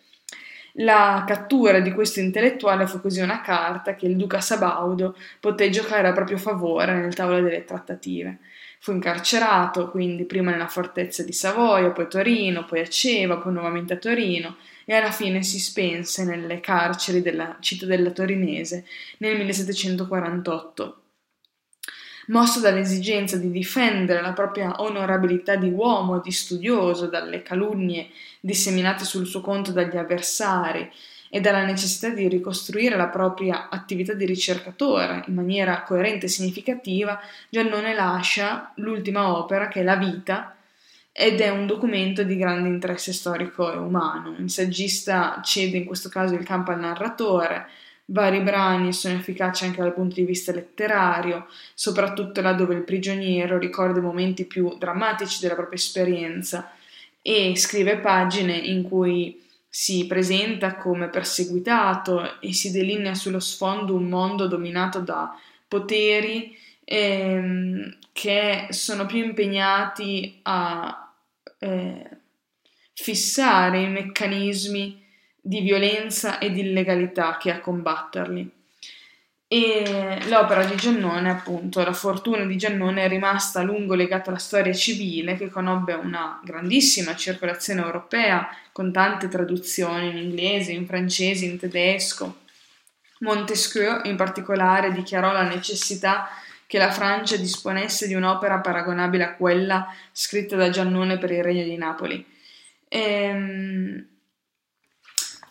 La 0.74 1.24
cattura 1.26 1.80
di 1.80 1.92
questo 1.94 2.20
intellettuale 2.20 2.86
fu 2.86 3.02
così 3.02 3.22
una 3.22 3.42
carta 3.42 3.96
che 3.96 4.06
il 4.06 4.18
duca 4.18 4.40
Sabaudo 4.40 5.16
poté 5.40 5.72
giocare 5.72 6.08
a 6.08 6.14
proprio 6.14 6.38
favore 6.38 6.94
nel 6.94 7.16
tavolo 7.16 7.42
delle 7.42 7.66
trattative. 7.66 8.38
Fu 8.84 8.92
incarcerato 8.92 9.90
quindi 9.90 10.26
prima 10.26 10.52
nella 10.52 10.68
fortezza 10.68 11.24
di 11.24 11.32
Savoia, 11.32 11.92
poi 11.92 12.10
Torino, 12.10 12.66
poi 12.66 12.82
a 12.82 12.86
Ceva, 12.86 13.38
poi 13.38 13.54
nuovamente 13.54 13.94
a 13.94 13.96
Torino 13.96 14.58
e 14.84 14.94
alla 14.94 15.10
fine 15.10 15.42
si 15.42 15.58
spense 15.58 16.26
nelle 16.26 16.60
carceri 16.60 17.22
della 17.22 17.56
cittadella 17.62 18.12
torinese 18.12 18.84
nel 19.20 19.38
1748 19.38 20.98
mosso 22.28 22.60
dall'esigenza 22.60 23.38
di 23.38 23.52
difendere 23.52 24.22
la 24.22 24.34
propria 24.34 24.82
onorabilità 24.82 25.56
di 25.56 25.70
uomo 25.70 26.18
e 26.18 26.22
di 26.22 26.32
studioso 26.32 27.08
dalle 27.08 27.42
calunnie 27.42 28.10
disseminate 28.42 29.06
sul 29.06 29.26
suo 29.26 29.40
conto 29.40 29.72
dagli 29.72 29.96
avversari 29.96 30.92
e 31.36 31.42
dalla 31.42 31.66
necessità 31.66 32.10
di 32.10 32.28
ricostruire 32.28 32.96
la 32.96 33.08
propria 33.08 33.68
attività 33.68 34.14
di 34.14 34.24
ricercatore 34.24 35.24
in 35.26 35.34
maniera 35.34 35.82
coerente 35.82 36.28
e 36.28 36.30
significativa, 36.30 37.20
Giannone 37.50 37.96
lascia 37.96 38.72
l'ultima 38.76 39.36
opera 39.36 39.68
che 39.68 39.80
è 39.80 39.84
La 39.84 39.96
vita 39.96 40.56
ed 41.12 41.42
è 41.42 41.50
un 41.50 41.66
documento 41.66 42.22
di 42.22 42.38
grande 42.38 42.70
interesse 42.70 43.14
storico 43.14 43.74
e 43.74 43.78
umano. 43.78 44.36
Il 44.38 44.52
saggista 44.52 45.42
cede 45.44 45.78
in 45.78 45.86
questo 45.86 46.08
caso 46.08 46.36
il 46.36 46.46
campo 46.46 46.70
al 46.70 46.80
narratore, 46.82 47.66
Vari 48.06 48.42
brani 48.42 48.94
sono 48.94 49.16
efficaci 49.16 49.66
anche 49.66 49.82
dal 49.82 49.96
punto 49.96 50.14
di 50.14 50.26
vista 50.26 50.52
letterario, 50.52 51.48
soprattutto 51.74 52.42
laddove 52.42 52.76
il 52.76 52.84
prigioniero 52.84 53.58
ricorda 53.58 53.98
i 53.98 54.04
momenti 54.04 54.46
più 54.46 54.78
drammatici 54.78 55.40
della 55.42 55.56
propria 55.56 55.80
esperienza 55.80 56.72
e 57.24 57.54
scrive 57.56 57.98
pagine 57.98 58.56
in 58.56 58.84
cui 58.84 59.42
si 59.76 60.06
presenta 60.06 60.76
come 60.76 61.10
perseguitato 61.10 62.40
e 62.40 62.54
si 62.54 62.70
delinea 62.70 63.16
sullo 63.16 63.40
sfondo 63.40 63.96
un 63.96 64.04
mondo 64.04 64.46
dominato 64.46 65.00
da 65.00 65.36
poteri 65.68 66.56
ehm, 66.84 67.98
che 68.12 68.68
sono 68.70 69.08
più 69.08 69.24
impegnati 69.24 70.42
a 70.44 71.12
eh, 71.58 72.18
fissare 72.94 73.82
i 73.82 73.90
meccanismi 73.90 75.04
di 75.42 75.62
violenza 75.62 76.38
e 76.38 76.52
di 76.52 76.60
illegalità 76.60 77.38
che 77.38 77.50
a 77.50 77.60
combatterli. 77.60 78.52
E 79.54 80.18
l'opera 80.30 80.66
di 80.66 80.76
Giannone, 80.76 81.30
appunto, 81.30 81.84
la 81.84 81.94
fortuna 81.94 82.44
di 82.44 82.58
Giannone 82.58 83.04
è 83.04 83.08
rimasta 83.08 83.60
a 83.60 83.64
lungo 83.64 83.94
legata 83.94 84.32
alla 84.32 84.40
storia 84.40 84.74
civile 84.74 85.38
che 85.38 85.52
conobbe 85.52 85.94
una 85.94 86.42
grandissima 86.44 87.16
circolazione 87.16 87.82
europea 87.82 88.50
con 88.72 88.92
tante 88.92 89.28
traduzioni 89.28 90.10
in 90.10 90.18
inglese, 90.18 90.72
in 90.72 90.88
francese, 90.88 91.46
in 91.46 91.60
tedesco. 91.60 92.40
Montesquieu 93.20 94.02
in 94.06 94.16
particolare 94.16 94.92
dichiarò 94.92 95.32
la 95.32 95.48
necessità 95.48 96.30
che 96.66 96.80
la 96.80 96.90
Francia 96.90 97.38
disponesse 97.38 98.08
di 98.08 98.16
un'opera 98.16 98.58
paragonabile 98.58 99.24
a 99.24 99.36
quella 99.36 99.86
scritta 100.12 100.56
da 100.56 100.72
Giannone 100.72 101.20
per 101.20 101.30
il 101.30 101.44
Regno 101.44 101.64
di 101.64 101.78
Napoli. 101.78 102.26
Ehm, 102.88 104.08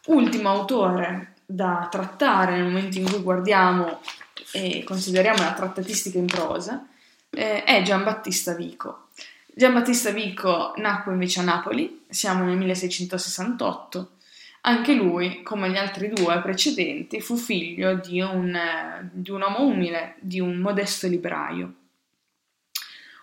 Ultimo 0.06 0.48
autore 0.48 1.31
da 1.54 1.88
trattare 1.90 2.56
nel 2.56 2.64
momento 2.64 2.98
in 2.98 3.04
cui 3.04 3.20
guardiamo 3.20 4.00
e 4.52 4.82
consideriamo 4.84 5.42
la 5.42 5.52
trattatistica 5.52 6.18
in 6.18 6.26
prosa 6.26 6.86
eh, 7.30 7.64
è 7.64 7.82
Giambattista 7.82 8.54
Vico. 8.54 9.08
Giambattista 9.54 10.10
Vico 10.10 10.72
nacque 10.76 11.12
invece 11.12 11.40
a 11.40 11.44
Napoli, 11.44 12.04
siamo 12.08 12.44
nel 12.44 12.56
1668. 12.56 14.10
Anche 14.62 14.94
lui, 14.94 15.42
come 15.42 15.70
gli 15.70 15.76
altri 15.76 16.08
due 16.08 16.40
precedenti, 16.40 17.20
fu 17.20 17.36
figlio 17.36 17.94
di 17.94 18.20
un, 18.20 18.56
di 19.10 19.30
un 19.30 19.40
uomo 19.42 19.64
umile, 19.66 20.14
di 20.20 20.40
un 20.40 20.56
modesto 20.56 21.06
libraio. 21.08 21.74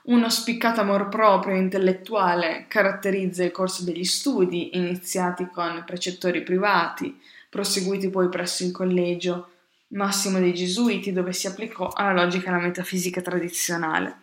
Uno 0.04 0.30
spiccato 0.30 0.82
amor 0.82 1.08
proprio 1.08 1.56
intellettuale 1.56 2.66
caratterizza 2.68 3.44
il 3.44 3.52
corso 3.52 3.84
degli 3.84 4.04
studi, 4.04 4.76
iniziati 4.76 5.48
con 5.48 5.84
precettori 5.86 6.42
privati, 6.42 7.20
proseguiti 7.50 8.10
poi 8.10 8.30
presso 8.30 8.64
il 8.64 8.72
collegio 8.72 9.50
Massimo 9.90 10.40
dei 10.40 10.54
Gesuiti, 10.54 11.12
dove 11.12 11.34
si 11.34 11.48
applicò 11.48 11.90
alla 11.92 12.24
logica 12.24 12.46
e 12.46 12.54
alla 12.54 12.64
metafisica 12.64 13.22
tradizionale. 13.22 14.18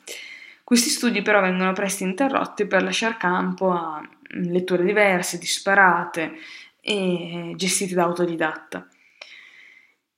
Questi 0.63 0.89
studi 0.89 1.23
però 1.23 1.41
vengono 1.41 1.73
presto 1.73 2.05
interrotti 2.05 2.67
per 2.67 2.83
lasciare 2.83 3.17
campo 3.19 3.73
a 3.73 4.01
letture 4.31 4.85
diverse, 4.85 5.39
disparate 5.39 6.35
e 6.81 7.53
gestite 7.57 7.95
da 7.95 8.05
autodidatta. 8.05 8.89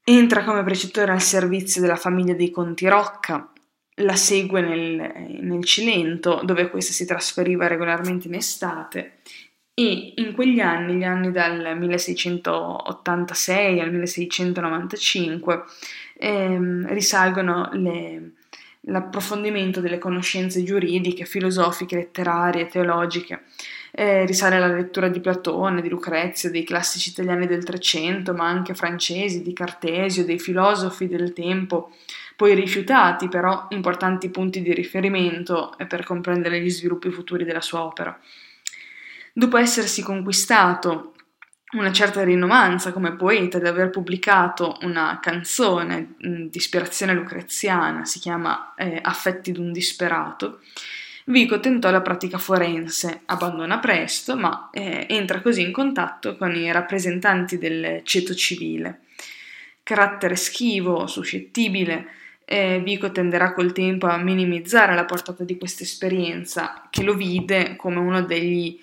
Entra 0.04 0.44
come 0.44 0.64
precettore 0.64 1.12
al 1.12 1.20
servizio 1.20 1.80
della 1.80 1.96
famiglia 1.96 2.32
dei 2.32 2.50
Conti 2.50 2.88
Rocca, 2.88 3.52
la 3.96 4.16
segue 4.16 4.60
nel, 4.60 5.38
nel 5.40 5.64
Cilento, 5.64 6.40
dove 6.44 6.70
questa 6.70 6.92
si 6.92 7.04
trasferiva 7.04 7.66
regolarmente 7.66 8.28
in 8.28 8.34
estate, 8.34 9.18
e 9.78 10.14
in 10.16 10.32
quegli 10.32 10.58
anni, 10.58 10.94
gli 10.94 11.04
anni 11.04 11.30
dal 11.30 11.78
1686 11.78 13.78
al 13.78 13.92
1695, 13.92 15.62
ehm, 16.18 16.88
risalgono 16.88 17.70
le, 17.74 18.32
l'approfondimento 18.80 19.80
delle 19.80 19.98
conoscenze 19.98 20.64
giuridiche, 20.64 21.26
filosofiche, 21.26 21.94
letterarie, 21.94 22.66
teologiche. 22.66 23.44
Eh, 23.92 24.26
risale 24.26 24.56
alla 24.56 24.66
lettura 24.66 25.08
di 25.08 25.20
Platone, 25.20 25.80
di 25.80 25.88
Lucrezia, 25.88 26.50
dei 26.50 26.64
classici 26.64 27.10
italiani 27.10 27.46
del 27.46 27.62
Trecento, 27.62 28.34
ma 28.34 28.48
anche 28.48 28.74
francesi, 28.74 29.42
di 29.42 29.52
Cartesio, 29.52 30.24
dei 30.24 30.40
filosofi 30.40 31.06
del 31.06 31.32
tempo 31.32 31.92
poi 32.34 32.54
rifiutati 32.54 33.28
però 33.28 33.66
importanti 33.70 34.28
punti 34.30 34.62
di 34.62 34.72
riferimento 34.72 35.74
per 35.88 36.04
comprendere 36.04 36.60
gli 36.60 36.70
sviluppi 36.70 37.10
futuri 37.10 37.44
della 37.44 37.60
sua 37.60 37.82
opera. 37.82 38.16
Dopo 39.38 39.56
essersi 39.56 40.02
conquistato 40.02 41.14
una 41.76 41.92
certa 41.92 42.24
rinomanza 42.24 42.90
come 42.90 43.14
poeta 43.14 43.58
ed 43.58 43.66
aver 43.66 43.88
pubblicato 43.88 44.78
una 44.80 45.20
canzone 45.22 46.16
di 46.18 46.50
ispirazione 46.50 47.14
lucreziana, 47.14 48.04
si 48.04 48.18
chiama 48.18 48.74
eh, 48.74 48.98
Affetti 49.00 49.52
d'un 49.52 49.70
disperato, 49.70 50.58
Vico 51.26 51.60
tentò 51.60 51.88
la 51.92 52.00
pratica 52.00 52.36
forense, 52.36 53.20
abbandona 53.26 53.78
presto, 53.78 54.36
ma 54.36 54.70
eh, 54.72 55.06
entra 55.08 55.40
così 55.40 55.62
in 55.62 55.70
contatto 55.70 56.36
con 56.36 56.56
i 56.56 56.72
rappresentanti 56.72 57.58
del 57.58 58.00
ceto 58.02 58.34
civile. 58.34 59.02
Carattere 59.84 60.34
schivo, 60.34 61.06
suscettibile, 61.06 62.08
eh, 62.44 62.80
Vico 62.82 63.12
tenderà 63.12 63.52
col 63.52 63.72
tempo 63.72 64.08
a 64.08 64.16
minimizzare 64.16 64.96
la 64.96 65.04
portata 65.04 65.44
di 65.44 65.56
questa 65.56 65.84
esperienza, 65.84 66.88
che 66.90 67.04
lo 67.04 67.14
vide 67.14 67.76
come 67.76 67.98
uno 67.98 68.22
degli, 68.22 68.76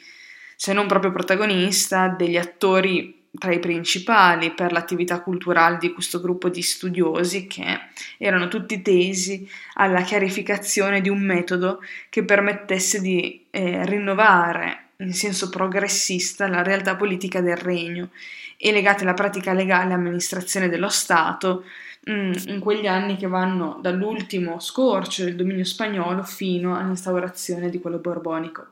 se 0.56 0.74
non 0.74 0.88
proprio 0.88 1.12
protagonista, 1.12 2.08
degli 2.08 2.38
attori 2.38 3.24
tra 3.38 3.54
i 3.54 3.60
principali 3.60 4.52
per 4.52 4.72
l'attività 4.72 5.22
culturale 5.22 5.78
di 5.78 5.92
questo 5.92 6.22
gruppo 6.22 6.50
di 6.50 6.62
studiosi 6.62 7.48
che 7.48 7.80
erano 8.18 8.48
tutti 8.48 8.82
tesi 8.82 9.48
alla 9.74 10.02
chiarificazione 10.02 11.02
di 11.02 11.10
un 11.10 11.22
metodo 11.22 11.82
che 12.10 12.24
permettesse 12.24 13.02
di 13.02 13.46
eh, 13.52 13.86
rinnovare 13.86 14.84
in 14.98 15.14
senso 15.14 15.50
progressista 15.50 16.48
la 16.48 16.64
realtà 16.64 16.96
politica 16.96 17.42
del 17.42 17.58
regno 17.58 18.10
e 18.58 18.72
legate 18.72 19.04
alla 19.04 19.14
pratica 19.14 19.54
legale 19.54 19.92
e 19.92 19.96
amministrazione 19.96 20.70
dello 20.70 20.90
Stato 20.90 21.66
mm, 22.10 22.32
in 22.48 22.60
quegli 22.60 22.88
anni 22.88 23.18
che 23.18 23.28
vanno 23.28 23.80
dall'ultimo 23.82 24.60
scorcio 24.60 25.26
del 25.26 25.36
dominio 25.36 25.66
spagnolo 25.66 26.24
fino 26.24 26.78
all'instaurazione 26.78 27.70
di 27.70 27.80
quello 27.82 27.98
borbonico. 27.98 28.68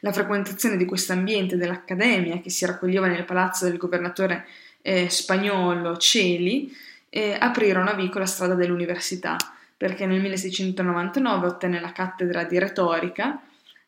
La 0.00 0.12
frequentazione 0.12 0.76
di 0.76 0.84
questo 0.84 1.12
ambiente 1.12 1.56
dell'Accademia, 1.56 2.40
che 2.40 2.50
si 2.50 2.66
raccoglieva 2.66 3.06
nel 3.06 3.24
palazzo 3.24 3.64
del 3.64 3.78
governatore 3.78 4.46
eh, 4.82 5.08
spagnolo 5.08 5.96
Celi, 5.96 6.74
eh, 7.08 7.36
aprirono 7.38 7.90
a 7.90 7.94
Vico 7.94 8.18
la 8.18 8.26
strada 8.26 8.54
dell'università, 8.54 9.36
perché 9.76 10.06
nel 10.06 10.20
1699 10.20 11.46
ottenne 11.46 11.80
la 11.80 11.92
cattedra 11.92 12.44
di 12.44 12.58
retorica 12.58 13.40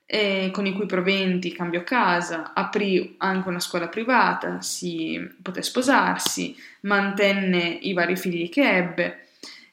e 0.07 0.51
con 0.53 0.65
i 0.65 0.73
cui 0.73 0.87
proventi 0.87 1.53
cambiò 1.53 1.85
casa, 1.85 2.55
aprì 2.55 3.17
anche 3.19 3.49
una 3.49 3.61
scuola 3.61 3.89
privata, 3.89 4.63
si 4.63 5.21
poté 5.43 5.61
sposarsi, 5.61 6.57
mantenne 6.81 7.79
i 7.83 7.93
vari 7.93 8.17
figli 8.17 8.49
che 8.49 8.77
ebbe 8.77 9.27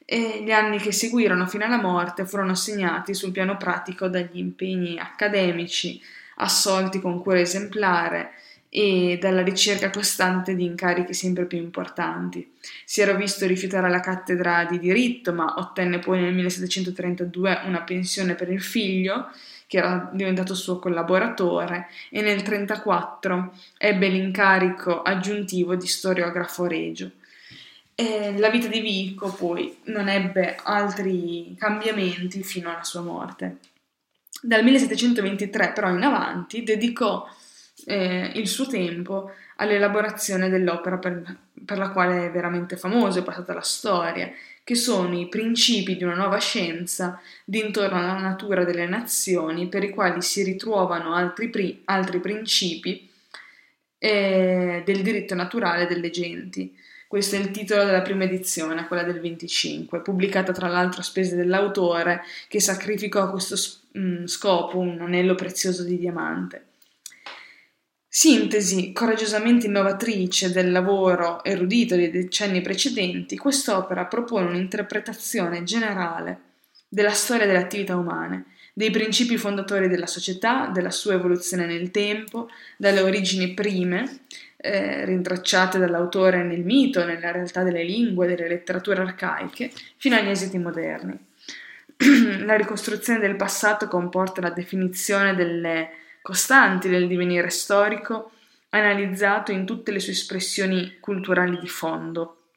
e 0.04 0.44
gli 0.44 0.52
anni 0.52 0.78
che 0.78 0.92
seguirono 0.92 1.48
fino 1.48 1.64
alla 1.64 1.82
morte 1.82 2.26
furono 2.26 2.54
segnati 2.54 3.14
sul 3.14 3.32
piano 3.32 3.56
pratico 3.56 4.08
dagli 4.08 4.38
impegni 4.38 5.00
accademici 5.00 6.02
assolti 6.36 7.00
con 7.00 7.22
cura 7.22 7.40
esemplare 7.40 8.32
e 8.70 9.18
dalla 9.22 9.42
ricerca 9.42 9.90
costante 9.90 10.54
di 10.54 10.66
incarichi 10.66 11.14
sempre 11.14 11.46
più 11.46 11.58
importanti. 11.58 12.56
Si 12.84 13.00
era 13.00 13.14
visto 13.14 13.46
rifiutare 13.46 13.90
la 13.90 14.02
cattedra 14.02 14.66
di 14.66 14.80
diritto, 14.80 15.32
ma 15.32 15.54
ottenne 15.58 16.00
poi 16.00 16.20
nel 16.20 16.34
1732 16.34 17.62
una 17.66 17.82
pensione 17.84 18.36
per 18.36 18.50
il 18.50 18.62
figlio 18.62 19.30
che 19.68 19.78
era 19.78 20.10
diventato 20.14 20.54
suo 20.54 20.78
collaboratore, 20.78 21.88
e 22.10 22.22
nel 22.22 22.42
1934 22.44 23.54
ebbe 23.78 24.10
l'incarico 24.10 25.02
aggiuntivo 25.02 25.76
di 25.76 25.88
storiografo 25.88 26.66
regio. 26.66 27.12
E 27.96 28.38
la 28.38 28.50
vita 28.50 28.68
di 28.68 28.82
Vico 28.82 29.32
poi 29.32 29.78
non 29.86 30.10
ebbe 30.10 30.58
altri 30.62 31.56
cambiamenti 31.58 32.44
fino 32.44 32.70
alla 32.70 32.84
sua 32.84 33.02
morte. 33.02 33.58
Dal 34.46 34.64
1723 34.64 35.72
però 35.72 35.89
in 35.89 36.04
avanti 36.04 36.62
dedicò 36.62 37.28
eh, 37.86 38.32
il 38.36 38.48
suo 38.48 38.68
tempo 38.68 39.32
all'elaborazione 39.56 40.50
dell'opera 40.50 41.00
per, 41.00 41.36
per 41.66 41.80
la 41.80 41.89
quale 41.89 42.28
è 42.28 42.32
veramente 42.32 42.78
famoso, 42.78 43.18
è 43.18 43.24
passata 43.24 43.56
la 43.56 43.62
storia, 43.62 44.32
che 44.64 44.76
sono 44.76 45.18
i 45.18 45.28
principi 45.30 45.98
di 45.98 46.04
una 46.04 46.14
nuova 46.14 46.38
scienza 46.38 47.20
dintorno 47.43 47.98
alla 47.98 48.20
natura 48.20 48.64
delle 48.64 48.86
nazioni, 48.86 49.68
per 49.68 49.84
i 49.84 49.89
quali 49.89 50.22
si 50.22 50.43
ritrovano 50.43 51.16
altri, 51.16 51.50
pri- 51.50 51.82
altri 51.86 52.20
principi 52.20 53.10
eh, 53.98 54.84
del 54.86 55.02
diritto 55.02 55.34
naturale 55.34 55.88
delle 55.88 56.12
genti. 56.12 56.72
Questo 57.08 57.36
è 57.36 57.39
il 57.39 57.51
titolo 57.51 57.84
della 57.84 58.01
prima 58.01 58.24
edizione, 58.24 58.88
quella 58.88 59.03
del 59.03 59.20
25, 59.20 60.01
pubblicata 60.01 60.51
tra 60.51 60.68
l'altro 60.68 61.01
a 61.01 61.03
spese 61.03 61.36
dell'autore 61.36 62.24
che 62.47 62.60
sacrificò 62.60 63.22
a 63.22 63.30
questo 63.30 63.56
mm, 63.97 64.26
scopo 64.26 64.80
un 64.80 64.99
anello 64.99 65.36
prezioso 65.36 65.84
di 65.84 65.97
diamante. 65.97 66.66
Sintesi 68.08 68.91
coraggiosamente 68.93 69.68
innovatrice 69.68 70.51
del 70.51 70.72
lavoro 70.72 71.43
erudito 71.43 71.95
dei 71.95 72.10
decenni 72.10 72.62
precedenti, 72.62 73.38
quest'opera 73.38 74.06
propone 74.06 74.47
un'interpretazione 74.47 75.64
generale 75.64 76.39
della 76.88 77.12
storia 77.12 77.45
delle 77.45 77.60
attività 77.60 77.97
umane, 77.97 78.45
dei 78.74 78.89
principi 78.89 79.38
fondatori 79.38 79.89
della 79.89 80.08
società, 80.08 80.68
della 80.68 80.91
sua 80.91 81.14
evoluzione 81.14 81.66
nel 81.66 81.91
tempo, 81.91 82.47
dalle 82.78 83.01
origini 83.01 83.53
prime, 83.53 84.22
eh, 84.66 85.05
rintracciate 85.05 85.78
dall'autore 85.78 86.43
nel 86.43 86.66
mito, 86.66 87.05
nella 87.05 87.32
realtà 87.32 87.61
delle 87.61 87.84
lingue, 87.84 88.26
delle 88.26 88.47
letterature 88.47 89.01
arcaiche, 89.01 89.72
fino 89.97 90.16
agli 90.16 90.30
esiti 90.30 90.57
moderni. 90.57 91.18
la 92.43 92.55
ricostruzione 92.55 93.20
del 93.20 93.36
passato 93.36 93.88
comporta 93.88 94.41
la 94.41 94.49
definizione 94.49 95.36
delle 95.36 95.89
costanti 96.24 96.89
del 96.89 97.07
divenire 97.07 97.51
storico, 97.51 98.32
analizzato 98.70 99.51
in 99.51 99.66
tutte 99.66 99.91
le 99.91 99.99
sue 99.99 100.13
espressioni 100.13 100.97
culturali 100.99 101.59
di 101.59 101.68
fondo, 101.68 102.47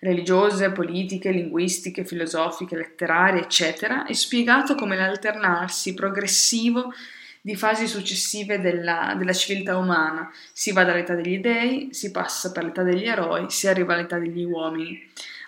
religiose, 0.00 0.72
politiche, 0.72 1.30
linguistiche, 1.30 2.04
filosofiche, 2.04 2.76
letterarie, 2.76 3.42
eccetera, 3.42 4.04
e 4.04 4.14
spiegato 4.14 4.74
come 4.74 4.96
l'alternarsi 4.96 5.94
progressivo 5.94 6.92
di 7.44 7.56
fasi 7.56 7.86
successive 7.86 8.58
della, 8.58 9.14
della, 9.18 9.34
civiltà 9.34 9.76
umana. 9.76 10.32
Si 10.50 10.72
va 10.72 10.82
dall'età 10.82 11.14
degli 11.14 11.40
dei, 11.40 11.88
si 11.92 12.10
passa 12.10 12.50
per 12.52 12.64
l'età 12.64 12.82
degli 12.82 13.04
eroi, 13.04 13.50
si 13.50 13.68
arriva 13.68 13.92
all'età 13.92 14.18
degli 14.18 14.44
uomini, 14.44 14.98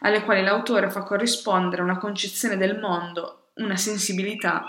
alle 0.01 0.23
quali 0.23 0.43
l'autore 0.43 0.91
fa 0.91 1.01
corrispondere 1.05 1.81
una 1.81 1.97
concezione 1.97 2.59
del 2.59 2.79
mondo, 2.79 3.47
una 3.55 3.77
sensibilità 3.77 4.67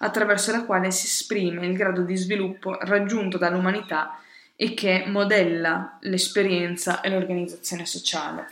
attraverso 0.00 0.52
la 0.52 0.66
quale 0.66 0.90
si 0.90 1.06
esprime 1.06 1.64
il 1.64 1.74
grado 1.74 2.02
di 2.02 2.14
sviluppo 2.14 2.76
raggiunto 2.82 3.38
dall'umanità 3.38 4.20
e 4.54 4.74
che 4.74 5.04
modella 5.06 5.96
l'esperienza 6.02 7.00
e 7.00 7.08
l'organizzazione 7.08 7.86
sociale. 7.86 8.48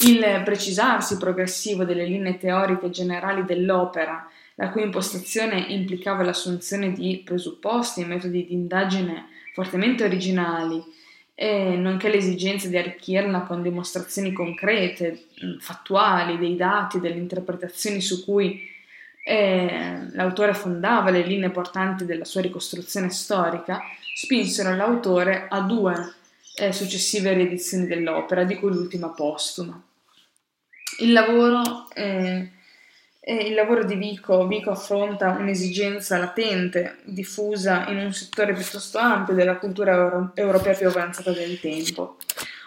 Il 0.00 0.42
precisarsi 0.44 1.16
progressivo 1.16 1.84
delle 1.84 2.06
linee 2.06 2.38
teoriche 2.38 2.90
generali 2.90 3.44
dell'opera, 3.44 4.28
la 4.56 4.70
cui 4.70 4.82
impostazione 4.82 5.58
implicava 5.68 6.22
l'assunzione 6.22 6.92
di 6.92 7.22
presupposti 7.24 8.02
e 8.02 8.06
metodi 8.06 8.46
di 8.46 8.52
indagine 8.52 9.28
fortemente 9.54 10.04
originali, 10.04 10.82
e 11.34 11.76
nonché 11.76 12.08
l'esigenza 12.08 12.68
di 12.68 12.76
arricchirla 12.76 13.40
con 13.42 13.62
dimostrazioni 13.62 14.32
concrete, 14.32 15.26
fattuali, 15.60 16.38
dei 16.38 16.56
dati, 16.56 17.00
delle 17.00 17.18
interpretazioni 17.18 18.00
su 18.00 18.24
cui 18.24 18.74
e 19.28 20.06
l'autore 20.12 20.54
fondava 20.54 21.10
le 21.10 21.22
linee 21.22 21.50
portanti 21.50 22.04
della 22.04 22.24
sua 22.24 22.42
ricostruzione 22.42 23.10
storica, 23.10 23.80
spinsero 24.14 24.76
l'autore 24.76 25.46
a 25.48 25.62
due 25.62 26.14
eh, 26.54 26.72
successive 26.72 27.32
riedizioni 27.32 27.86
dell'opera, 27.86 28.44
di 28.44 28.54
cui 28.54 28.70
l'ultima 28.70 29.08
postuma. 29.08 29.82
Il 31.00 31.10
lavoro, 31.12 31.88
eh, 31.92 32.50
il 33.32 33.54
lavoro 33.54 33.82
di 33.82 33.96
Vico, 33.96 34.46
Vico 34.46 34.70
affronta 34.70 35.30
un'esigenza 35.30 36.16
latente, 36.16 36.98
diffusa 37.02 37.88
in 37.88 37.98
un 37.98 38.12
settore 38.12 38.52
piuttosto 38.52 38.98
ampio 38.98 39.34
della 39.34 39.56
cultura 39.56 39.94
euro- 39.94 40.30
europea 40.34 40.74
più 40.74 40.86
avanzata 40.86 41.32
del 41.32 41.58
tempo, 41.58 42.18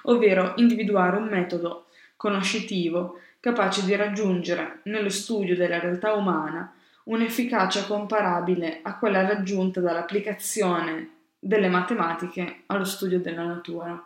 ovvero 0.03 0.53
individuare 0.57 1.15
un 1.15 1.29
metodo 1.29 1.85
conoscitivo 2.17 3.21
capace 3.39 3.85
di 3.85 3.95
raggiungere, 3.95 4.81
nello 4.83 5.07
studio 5.07 5.55
della 5.55 5.79
realtà 5.79 6.11
umana, 6.11 6.73
un'efficacia 7.05 7.85
comparabile 7.85 8.81
a 8.83 8.97
quella 8.97 9.25
raggiunta 9.25 9.79
dall'applicazione 9.79 11.09
delle 11.39 11.69
matematiche 11.69 12.63
allo 12.65 12.83
studio 12.83 13.21
della 13.21 13.43
natura. 13.43 14.03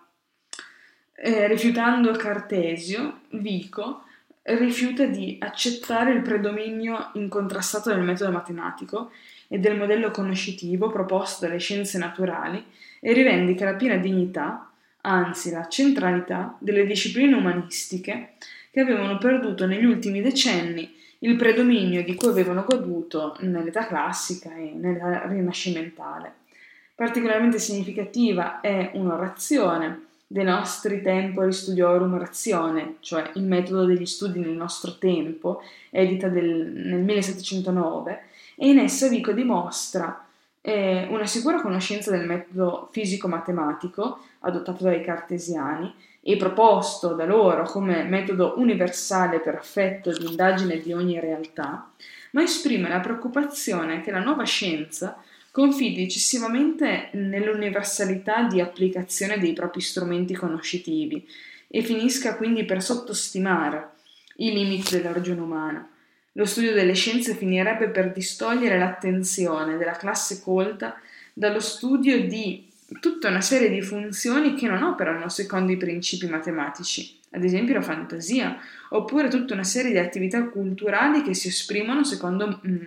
Eh, 1.15 1.47
rifiutando 1.47 2.11
Cartesio, 2.11 3.21
Vico 3.29 4.03
rifiuta 4.43 5.05
di 5.05 5.37
accettare 5.39 6.11
il 6.11 6.21
predominio 6.21 7.11
incontrastato 7.13 7.89
del 7.89 8.01
metodo 8.01 8.31
matematico 8.31 9.11
e 9.47 9.59
del 9.59 9.77
modello 9.77 10.11
conoscitivo 10.11 10.89
proposto 10.89 11.45
dalle 11.45 11.59
scienze 11.59 11.97
naturali 11.97 12.63
e 12.99 13.13
rivendica 13.13 13.65
la 13.65 13.75
piena 13.75 13.97
dignità, 13.97 14.69
anzi 15.01 15.51
la 15.51 15.67
centralità, 15.67 16.55
delle 16.59 16.85
discipline 16.85 17.35
umanistiche 17.35 18.33
che 18.71 18.79
avevano 18.79 19.17
perduto 19.17 19.65
negli 19.65 19.85
ultimi 19.85 20.21
decenni 20.21 21.01
il 21.19 21.35
predominio 21.37 22.03
di 22.03 22.15
cui 22.15 22.29
avevano 22.29 22.65
goduto 22.67 23.37
nell'età 23.41 23.87
classica 23.87 24.53
e 24.55 24.73
nella 24.75 25.25
rinascimentale. 25.27 26.33
Particolarmente 26.95 27.59
significativa 27.59 28.59
è 28.59 28.91
un'orazione 28.93 30.11
De 30.33 30.41
nostri 30.41 31.03
tempori 31.03 31.53
studiorum 31.53 32.17
ratione, 32.17 32.95
cioè 33.01 33.29
il 33.35 33.43
metodo 33.43 33.85
degli 33.85 34.07
studi 34.07 34.39
nel 34.39 34.55
nostro 34.55 34.97
tempo, 34.97 35.61
edita 35.91 36.27
del, 36.27 36.71
nel 36.73 37.01
1709, 37.01 38.21
e 38.55 38.67
in 38.67 38.79
essa 38.79 39.07
Vico 39.09 39.31
dimostra 39.31 40.25
eh, 40.59 41.05
una 41.11 41.27
sicura 41.27 41.61
conoscenza 41.61 42.09
del 42.09 42.25
metodo 42.25 42.89
fisico-matematico 42.91 44.21
adottato 44.39 44.85
dai 44.85 45.03
cartesiani 45.03 45.93
e 46.19 46.35
proposto 46.35 47.09
da 47.09 47.25
loro 47.25 47.65
come 47.65 48.01
metodo 48.01 48.55
universale 48.57 49.39
perfetto 49.39 50.11
di 50.11 50.25
indagine 50.25 50.79
di 50.79 50.93
ogni 50.93 51.19
realtà, 51.19 51.91
ma 52.31 52.41
esprime 52.41 52.89
la 52.89 53.01
preoccupazione 53.01 54.01
che 54.01 54.09
la 54.09 54.23
nuova 54.23 54.45
scienza 54.45 55.15
confidi 55.53 56.01
eccessivamente 56.01 57.09
nell'universalità 57.11 58.47
di 58.47 58.59
applicazione 58.59 59.37
dei 59.37 59.53
propri 59.53 59.81
strumenti 59.81 60.33
conoscitivi 60.33 61.23
e 61.67 61.83
finisca 61.83 62.35
quindi 62.37 62.65
per 62.65 62.81
sottostimare 62.81 63.91
i 64.37 64.51
limiti 64.51 64.95
della 64.95 65.13
ragione 65.13 65.41
umana. 65.41 65.87
Lo 66.31 66.45
studio 66.45 66.73
delle 66.73 66.95
scienze 66.95 67.35
finirebbe 67.35 67.89
per 67.89 68.11
distogliere 68.11 68.79
l'attenzione 68.79 69.77
della 69.77 69.91
classe 69.91 70.41
colta 70.41 70.99
dallo 71.33 71.59
studio 71.59 72.25
di 72.25 72.67
tutta 72.99 73.27
una 73.27 73.41
serie 73.41 73.69
di 73.69 73.83
funzioni 73.83 74.55
che 74.55 74.67
non 74.67 74.81
operano 74.81 75.29
secondo 75.29 75.71
i 75.71 75.77
principi 75.77 76.25
matematici, 76.25 77.19
ad 77.29 77.43
esempio 77.43 77.75
la 77.75 77.83
fantasia, 77.83 78.57
oppure 78.89 79.27
tutta 79.27 79.53
una 79.53 79.63
serie 79.63 79.91
di 79.91 79.99
attività 79.99 80.45
culturali 80.45 81.21
che 81.21 81.35
si 81.35 81.49
esprimono 81.49 82.03
secondo, 82.03 82.59
mm, 82.67 82.81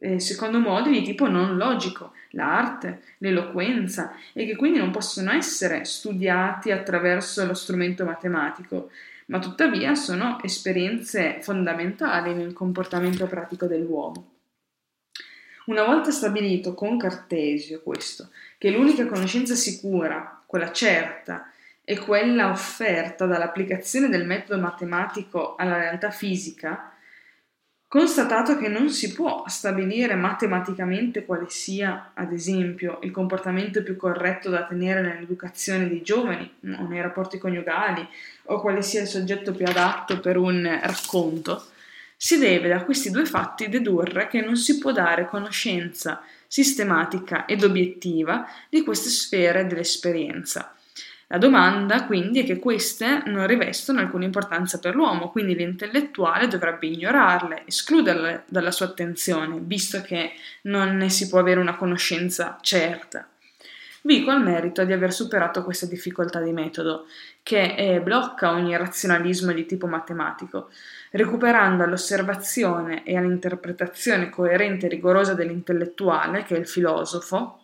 eh, 0.00 0.18
secondo 0.18 0.58
modi 0.58 0.90
di 0.90 1.02
tipo 1.02 1.28
non 1.28 1.56
logico, 1.56 2.12
l'arte, 2.30 3.02
l'eloquenza, 3.18 4.14
e 4.32 4.46
che 4.46 4.56
quindi 4.56 4.78
non 4.78 4.90
possono 4.90 5.30
essere 5.30 5.84
studiati 5.84 6.72
attraverso 6.72 7.44
lo 7.46 7.54
strumento 7.54 8.04
matematico, 8.04 8.90
ma 9.26 9.38
tuttavia 9.38 9.94
sono 9.94 10.40
esperienze 10.42 11.38
fondamentali 11.40 12.34
nel 12.34 12.52
comportamento 12.52 13.26
pratico 13.26 13.66
dell'uomo. 13.66 14.28
Una 15.66 15.84
volta 15.84 16.10
stabilito 16.10 16.74
con 16.74 16.98
Cartesio 16.98 17.80
questo, 17.82 18.30
che 18.58 18.70
l'unica 18.70 19.06
conoscenza 19.06 19.54
sicura, 19.54 20.42
quella 20.46 20.72
certa, 20.72 21.52
è 21.84 21.96
quella 21.98 22.50
offerta 22.50 23.26
dall'applicazione 23.26 24.08
del 24.08 24.26
metodo 24.26 24.60
matematico 24.60 25.54
alla 25.56 25.76
realtà 25.76 26.10
fisica, 26.10 26.89
Constatato 27.90 28.56
che 28.56 28.68
non 28.68 28.88
si 28.88 29.12
può 29.12 29.42
stabilire 29.48 30.14
matematicamente 30.14 31.24
quale 31.24 31.46
sia, 31.48 32.12
ad 32.14 32.32
esempio, 32.32 33.00
il 33.02 33.10
comportamento 33.10 33.82
più 33.82 33.96
corretto 33.96 34.48
da 34.48 34.62
tenere 34.62 35.02
nell'educazione 35.02 35.88
dei 35.88 36.00
giovani 36.00 36.48
o 36.78 36.86
nei 36.86 37.02
rapporti 37.02 37.38
coniugali, 37.38 38.06
o 38.44 38.60
quale 38.60 38.82
sia 38.82 39.00
il 39.00 39.08
soggetto 39.08 39.50
più 39.50 39.66
adatto 39.66 40.20
per 40.20 40.36
un 40.36 40.78
racconto, 40.80 41.64
si 42.16 42.38
deve 42.38 42.68
da 42.68 42.84
questi 42.84 43.10
due 43.10 43.24
fatti 43.24 43.68
dedurre 43.68 44.28
che 44.28 44.40
non 44.40 44.54
si 44.54 44.78
può 44.78 44.92
dare 44.92 45.26
conoscenza 45.26 46.22
sistematica 46.46 47.44
ed 47.44 47.64
obiettiva 47.64 48.46
di 48.68 48.84
queste 48.84 49.08
sfere 49.08 49.66
dell'esperienza 49.66 50.76
la 51.32 51.38
domanda 51.38 52.06
quindi 52.06 52.40
è 52.40 52.44
che 52.44 52.58
queste 52.58 53.22
non 53.26 53.46
rivestono 53.46 54.00
alcuna 54.00 54.24
importanza 54.24 54.80
per 54.80 54.96
l'uomo, 54.96 55.30
quindi 55.30 55.54
l'intellettuale 55.54 56.48
dovrebbe 56.48 56.88
ignorarle, 56.88 57.62
escluderle 57.66 58.42
dalla 58.48 58.72
sua 58.72 58.86
attenzione, 58.86 59.60
visto 59.60 60.02
che 60.02 60.32
non 60.62 60.96
ne 60.96 61.08
si 61.08 61.28
può 61.28 61.38
avere 61.38 61.60
una 61.60 61.76
conoscenza 61.76 62.58
certa. 62.62 63.28
Vico 64.02 64.30
ha 64.30 64.34
il 64.34 64.42
merito 64.42 64.84
di 64.84 64.92
aver 64.92 65.12
superato 65.12 65.62
questa 65.62 65.86
difficoltà 65.86 66.40
di 66.40 66.50
metodo, 66.50 67.06
che 67.44 67.76
eh, 67.76 68.00
blocca 68.00 68.50
ogni 68.50 68.76
razionalismo 68.76 69.52
di 69.52 69.66
tipo 69.66 69.86
matematico, 69.86 70.70
recuperando 71.12 71.84
all'osservazione 71.84 73.04
e 73.04 73.16
all'interpretazione 73.16 74.30
coerente 74.30 74.86
e 74.86 74.88
rigorosa 74.88 75.34
dell'intellettuale, 75.34 76.42
che 76.42 76.56
è 76.56 76.58
il 76.58 76.66
filosofo, 76.66 77.58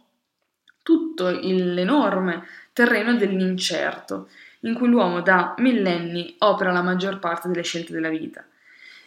tutto 0.85 1.31
l'enorme 1.31 2.45
terreno 2.77 3.15
dell'incerto, 3.15 4.29
in 4.61 4.75
cui 4.75 4.89
l'uomo 4.89 5.23
da 5.23 5.55
millenni 5.57 6.35
opera 6.41 6.73
la 6.73 6.83
maggior 6.83 7.19
parte 7.19 7.49
delle 7.49 7.63
scelte 7.63 7.95
della 7.95 8.11
vita. 8.11 8.45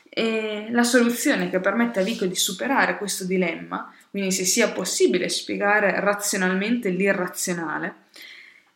E 0.10 0.70
la 0.72 0.82
soluzione 0.82 1.52
che 1.52 1.60
permette 1.60 2.00
a 2.00 2.04
Vico 2.04 2.26
di 2.26 2.36
superare 2.36 2.98
questo 2.98 3.26
dilemma, 3.26 3.94
quindi 4.10 4.32
se 4.32 4.44
sia 4.44 4.72
possibile 4.72 5.30
spiegare 5.30 6.00
razionalmente 6.00 6.90
l'irrazionale, 6.90 7.94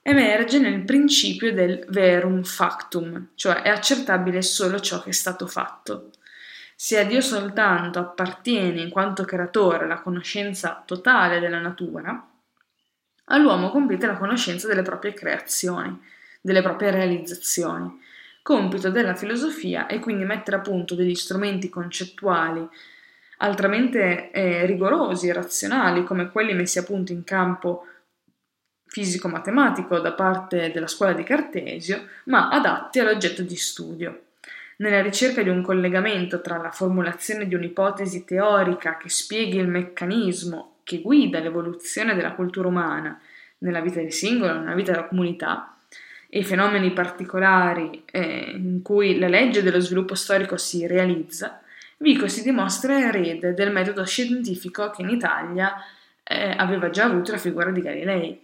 emerge 0.04 0.60
nel 0.60 0.84
principio 0.84 1.52
del 1.52 1.88
verum 1.90 2.44
factum, 2.44 3.30
cioè 3.34 3.64
è 3.64 3.70
accertabile 3.70 4.44
solo 4.44 4.80
ciò 4.80 5.02
che 5.02 5.10
è 5.10 5.14
stato 5.14 5.48
fatto. 5.48 6.12
Se 6.76 7.00
a 7.00 7.04
Dio 7.04 7.22
soltanto 7.22 7.98
appartiene 7.98 8.80
in 8.80 8.92
quanto 8.92 9.26
creatore 9.26 9.88
la 9.88 10.02
conoscenza 10.02 10.84
totale 10.86 11.40
della 11.40 11.60
natura, 11.60 12.28
all'uomo 13.34 13.70
compete 13.70 14.08
la 14.08 14.18
conoscenza 14.18 14.68
delle 14.68 14.84
proprie 14.84 15.14
creazioni, 15.14 16.00
delle 16.40 16.62
proprie 16.62 16.92
realizzazioni. 16.92 18.00
Compito 18.42 18.90
della 18.90 19.16
filosofia 19.16 19.88
è 19.88 20.00
quindi 20.00 20.26
mettere 20.26 20.58
a 20.58 20.62
punto 20.62 20.96
degli 20.96 21.16
strumenti 21.16 21.70
concettuali 21.70 22.68
altramente 23.38 24.32
eh, 24.32 24.66
rigorosi 24.66 25.28
e 25.28 25.34
razionali 25.34 26.04
come 26.04 26.30
quelli 26.30 26.54
messi 26.54 26.78
a 26.78 26.84
punto 26.84 27.12
in 27.12 27.24
campo 27.24 27.86
fisico-matematico 28.86 30.00
da 30.00 30.14
parte 30.14 30.72
della 30.72 30.88
scuola 30.88 31.14
di 31.14 31.24
Cartesio, 31.24 32.08
ma 32.26 32.50
adatti 32.50 33.00
all'oggetto 33.00 33.42
di 33.42 33.56
studio. 33.56 34.26
Nella 34.78 35.02
ricerca 35.02 35.42
di 35.42 35.50
un 35.50 35.64
collegamento 35.64 36.42
tra 36.42 36.58
la 36.58 36.72
formulazione 36.72 37.48
di 37.48 37.56
un'ipotesi 37.56 38.24
teorica 38.24 38.98
che 38.98 39.10
spieghi 39.10 39.58
il 39.58 39.68
meccanismo 39.68 40.73
che 40.84 41.02
guida 41.02 41.40
l'evoluzione 41.40 42.16
della 42.16 42.34
cultura 42.34 42.68
umana 42.68 43.20
nella 43.60 43.82
vita 43.82 44.00
del 44.00 44.12
singolo, 44.12 44.60
nella 44.60 44.76
vita 44.76 44.92
della 44.92 45.08
comunità, 45.08 45.78
e 46.30 46.40
i 46.40 46.44
fenomeni 46.44 46.92
particolari 46.92 48.04
eh, 48.06 48.52
in 48.56 48.82
cui 48.82 49.20
la 49.20 49.28
legge 49.28 49.62
dello 49.62 49.80
sviluppo 49.80 50.16
storico 50.16 50.58
si 50.58 50.86
realizza, 50.88 51.62
Vico 52.04 52.28
si 52.28 52.44
dimostra 52.44 53.00
erede 53.00 53.54
del 53.54 53.72
metodo 53.72 54.04
scientifico 54.04 54.90
che 54.90 55.04
in 55.04 55.10
Italia 55.10 55.74
eh, 56.22 56.54
aveva 56.58 56.90
già 56.90 57.06
avuto 57.06 57.32
la 57.32 57.38
figura 57.38 57.72
di 57.72 57.80
Galilei. 57.80 58.42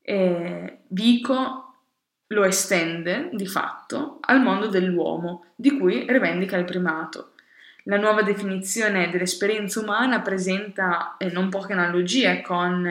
E 0.00 0.78
Vico 0.86 1.74
lo 2.28 2.44
estende 2.44 3.28
di 3.32 3.46
fatto 3.46 4.18
al 4.22 4.40
mondo 4.40 4.68
dell'uomo, 4.68 5.46
di 5.54 5.76
cui 5.76 6.06
rivendica 6.08 6.56
il 6.56 6.64
primato. 6.64 7.32
La 7.84 7.96
nuova 7.96 8.22
definizione 8.22 9.10
dell'esperienza 9.10 9.80
umana 9.80 10.20
presenta 10.20 11.16
eh, 11.16 11.30
non 11.30 11.48
poche 11.48 11.72
analogie 11.72 12.42
con 12.42 12.86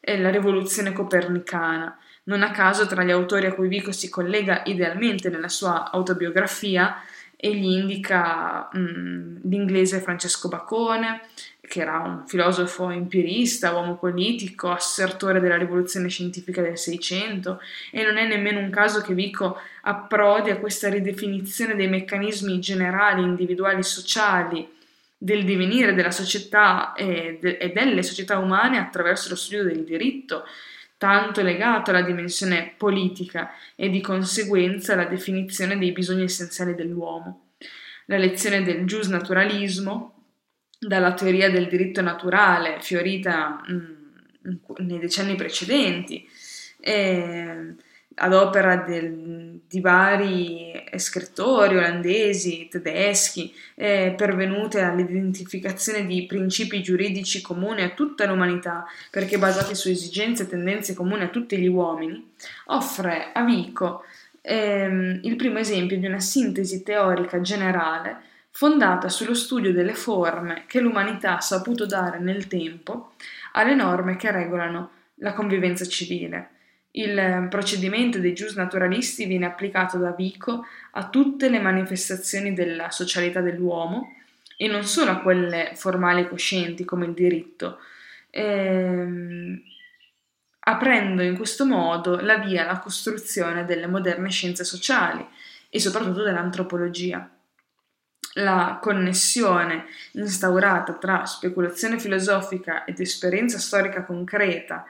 eh, 0.00 0.18
la 0.18 0.30
rivoluzione 0.30 0.92
copernicana. 0.92 1.96
Non 2.24 2.42
a 2.42 2.50
caso 2.50 2.86
tra 2.86 3.04
gli 3.04 3.10
autori 3.12 3.46
a 3.46 3.54
cui 3.54 3.68
Vico 3.68 3.92
si 3.92 4.08
collega 4.08 4.62
idealmente 4.64 5.28
nella 5.28 5.48
sua 5.48 5.90
autobiografia, 5.92 6.96
egli 7.36 7.72
indica 7.72 8.68
mh, 8.72 8.78
mm, 8.78 9.36
l'inglese 9.44 10.00
Francesco 10.00 10.48
Bacone, 10.48 11.22
che 11.60 11.80
era 11.80 11.98
un 11.98 12.26
filosofo 12.26 12.90
empirista, 12.90 13.72
uomo 13.72 13.96
politico, 13.96 14.70
assertore 14.70 15.40
della 15.40 15.56
rivoluzione 15.56 16.08
scientifica 16.08 16.62
del 16.62 16.78
Seicento, 16.78 17.60
e 17.90 18.04
non 18.04 18.16
è 18.16 18.26
nemmeno 18.26 18.60
un 18.60 18.70
caso 18.70 19.00
che 19.00 19.14
Vico 19.14 19.58
approdi 19.82 20.50
a 20.50 20.58
questa 20.58 20.88
ridefinizione 20.88 21.74
dei 21.74 21.88
meccanismi 21.88 22.58
generali, 22.60 23.22
individuali, 23.22 23.82
sociali 23.82 24.74
del 25.18 25.44
divenire 25.44 25.94
della 25.94 26.10
società 26.10 26.92
e, 26.92 27.38
de- 27.40 27.56
e 27.56 27.70
delle 27.70 28.02
società 28.02 28.38
umane 28.38 28.78
attraverso 28.78 29.30
lo 29.30 29.36
studio 29.36 29.64
del 29.64 29.84
diritto, 29.84 30.44
tanto 30.98 31.42
legato 31.42 31.90
alla 31.90 32.02
dimensione 32.02 32.74
politica 32.76 33.50
e 33.74 33.90
di 33.90 34.00
conseguenza 34.00 34.94
alla 34.94 35.04
definizione 35.04 35.78
dei 35.78 35.92
bisogni 35.92 36.22
essenziali 36.22 36.74
dell'uomo. 36.74 37.52
La 38.06 38.18
lezione 38.18 38.62
del 38.62 38.86
giusnaturalismo, 38.86 40.12
dalla 40.78 41.14
teoria 41.14 41.50
del 41.50 41.68
diritto 41.68 42.00
naturale 42.00 42.78
fiorita 42.80 43.62
mh, 43.66 43.74
mm, 44.48 44.86
nei 44.86 44.98
decenni 44.98 45.34
precedenti, 45.34 46.26
eh, 46.80 47.74
ad 48.18 48.32
opera 48.32 48.76
del, 48.76 49.60
di 49.68 49.80
vari 49.80 50.72
scrittori 50.96 51.76
olandesi, 51.76 52.68
tedeschi, 52.70 53.52
eh, 53.74 54.14
pervenute 54.16 54.80
all'identificazione 54.80 56.06
di 56.06 56.24
principi 56.26 56.82
giuridici 56.82 57.42
comuni 57.42 57.82
a 57.82 57.90
tutta 57.90 58.26
l'umanità, 58.26 58.86
perché 59.10 59.38
basati 59.38 59.74
su 59.74 59.88
esigenze 59.88 60.44
e 60.44 60.48
tendenze 60.48 60.94
comuni 60.94 61.24
a 61.24 61.28
tutti 61.28 61.58
gli 61.58 61.66
uomini, 61.66 62.32
offre 62.66 63.32
a 63.32 63.44
Vico 63.44 64.04
ehm, 64.40 65.20
il 65.22 65.36
primo 65.36 65.58
esempio 65.58 65.98
di 65.98 66.06
una 66.06 66.20
sintesi 66.20 66.82
teorica 66.82 67.40
generale 67.40 68.22
fondata 68.50 69.10
sullo 69.10 69.34
studio 69.34 69.72
delle 69.72 69.94
forme 69.94 70.64
che 70.66 70.80
l'umanità 70.80 71.36
ha 71.36 71.40
saputo 71.40 71.84
dare 71.84 72.18
nel 72.18 72.46
tempo 72.46 73.12
alle 73.52 73.74
norme 73.74 74.16
che 74.16 74.30
regolano 74.30 74.90
la 75.16 75.34
convivenza 75.34 75.84
civile. 75.84 76.50
Il 76.96 77.46
procedimento 77.50 78.18
dei 78.18 78.32
giusnaturalisti 78.32 79.26
viene 79.26 79.44
applicato 79.44 79.98
da 79.98 80.12
Vico 80.12 80.64
a 80.92 81.08
tutte 81.10 81.50
le 81.50 81.60
manifestazioni 81.60 82.54
della 82.54 82.90
socialità 82.90 83.42
dell'uomo 83.42 84.14
e 84.56 84.66
non 84.66 84.82
solo 84.84 85.10
a 85.10 85.20
quelle 85.20 85.72
formali 85.74 86.22
e 86.22 86.28
coscienti 86.28 86.86
come 86.86 87.04
il 87.04 87.12
diritto, 87.12 87.80
ehm, 88.30 89.60
aprendo 90.60 91.22
in 91.22 91.36
questo 91.36 91.66
modo 91.66 92.18
la 92.18 92.38
via 92.38 92.62
alla 92.62 92.78
costruzione 92.78 93.66
delle 93.66 93.86
moderne 93.86 94.30
scienze 94.30 94.64
sociali 94.64 95.22
e 95.68 95.78
soprattutto 95.78 96.22
dell'antropologia. 96.22 97.28
La 98.36 98.78
connessione 98.80 99.84
instaurata 100.12 100.94
tra 100.94 101.26
speculazione 101.26 101.98
filosofica 101.98 102.86
ed 102.86 103.00
esperienza 103.00 103.58
storica 103.58 104.02
concreta, 104.02 104.86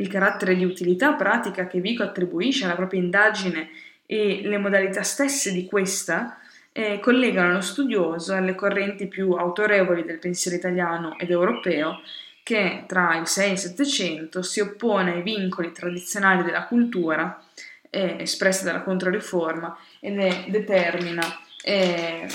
il 0.00 0.08
carattere 0.08 0.56
di 0.56 0.64
utilità 0.64 1.12
pratica 1.12 1.66
che 1.66 1.80
Vico 1.80 2.02
attribuisce 2.02 2.64
alla 2.64 2.74
propria 2.74 3.00
indagine 3.00 3.70
e 4.06 4.40
le 4.42 4.58
modalità 4.58 5.02
stesse 5.02 5.52
di 5.52 5.66
questa, 5.66 6.40
e 6.72 7.00
collegano 7.00 7.52
lo 7.52 7.60
studioso 7.60 8.34
alle 8.34 8.54
correnti 8.54 9.06
più 9.08 9.32
autorevoli 9.32 10.04
del 10.04 10.18
pensiero 10.18 10.56
italiano 10.56 11.18
ed 11.18 11.30
europeo 11.30 12.00
che 12.42 12.84
tra 12.86 13.16
il 13.16 13.26
6 13.26 13.48
e 13.48 13.52
il 13.52 13.58
700 13.58 14.42
si 14.42 14.60
oppone 14.60 15.14
ai 15.14 15.22
vincoli 15.22 15.72
tradizionali 15.72 16.42
della 16.42 16.66
cultura 16.66 17.42
eh, 17.90 18.16
espressi 18.20 18.64
dalla 18.64 18.82
Controriforma 18.82 19.76
e 19.98 20.10
ne 20.10 20.46
determina 20.48 21.22
eh, 21.62 22.26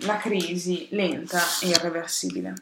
la 0.00 0.16
crisi 0.16 0.88
lenta 0.90 1.40
e 1.62 1.68
irreversibile. 1.68 2.54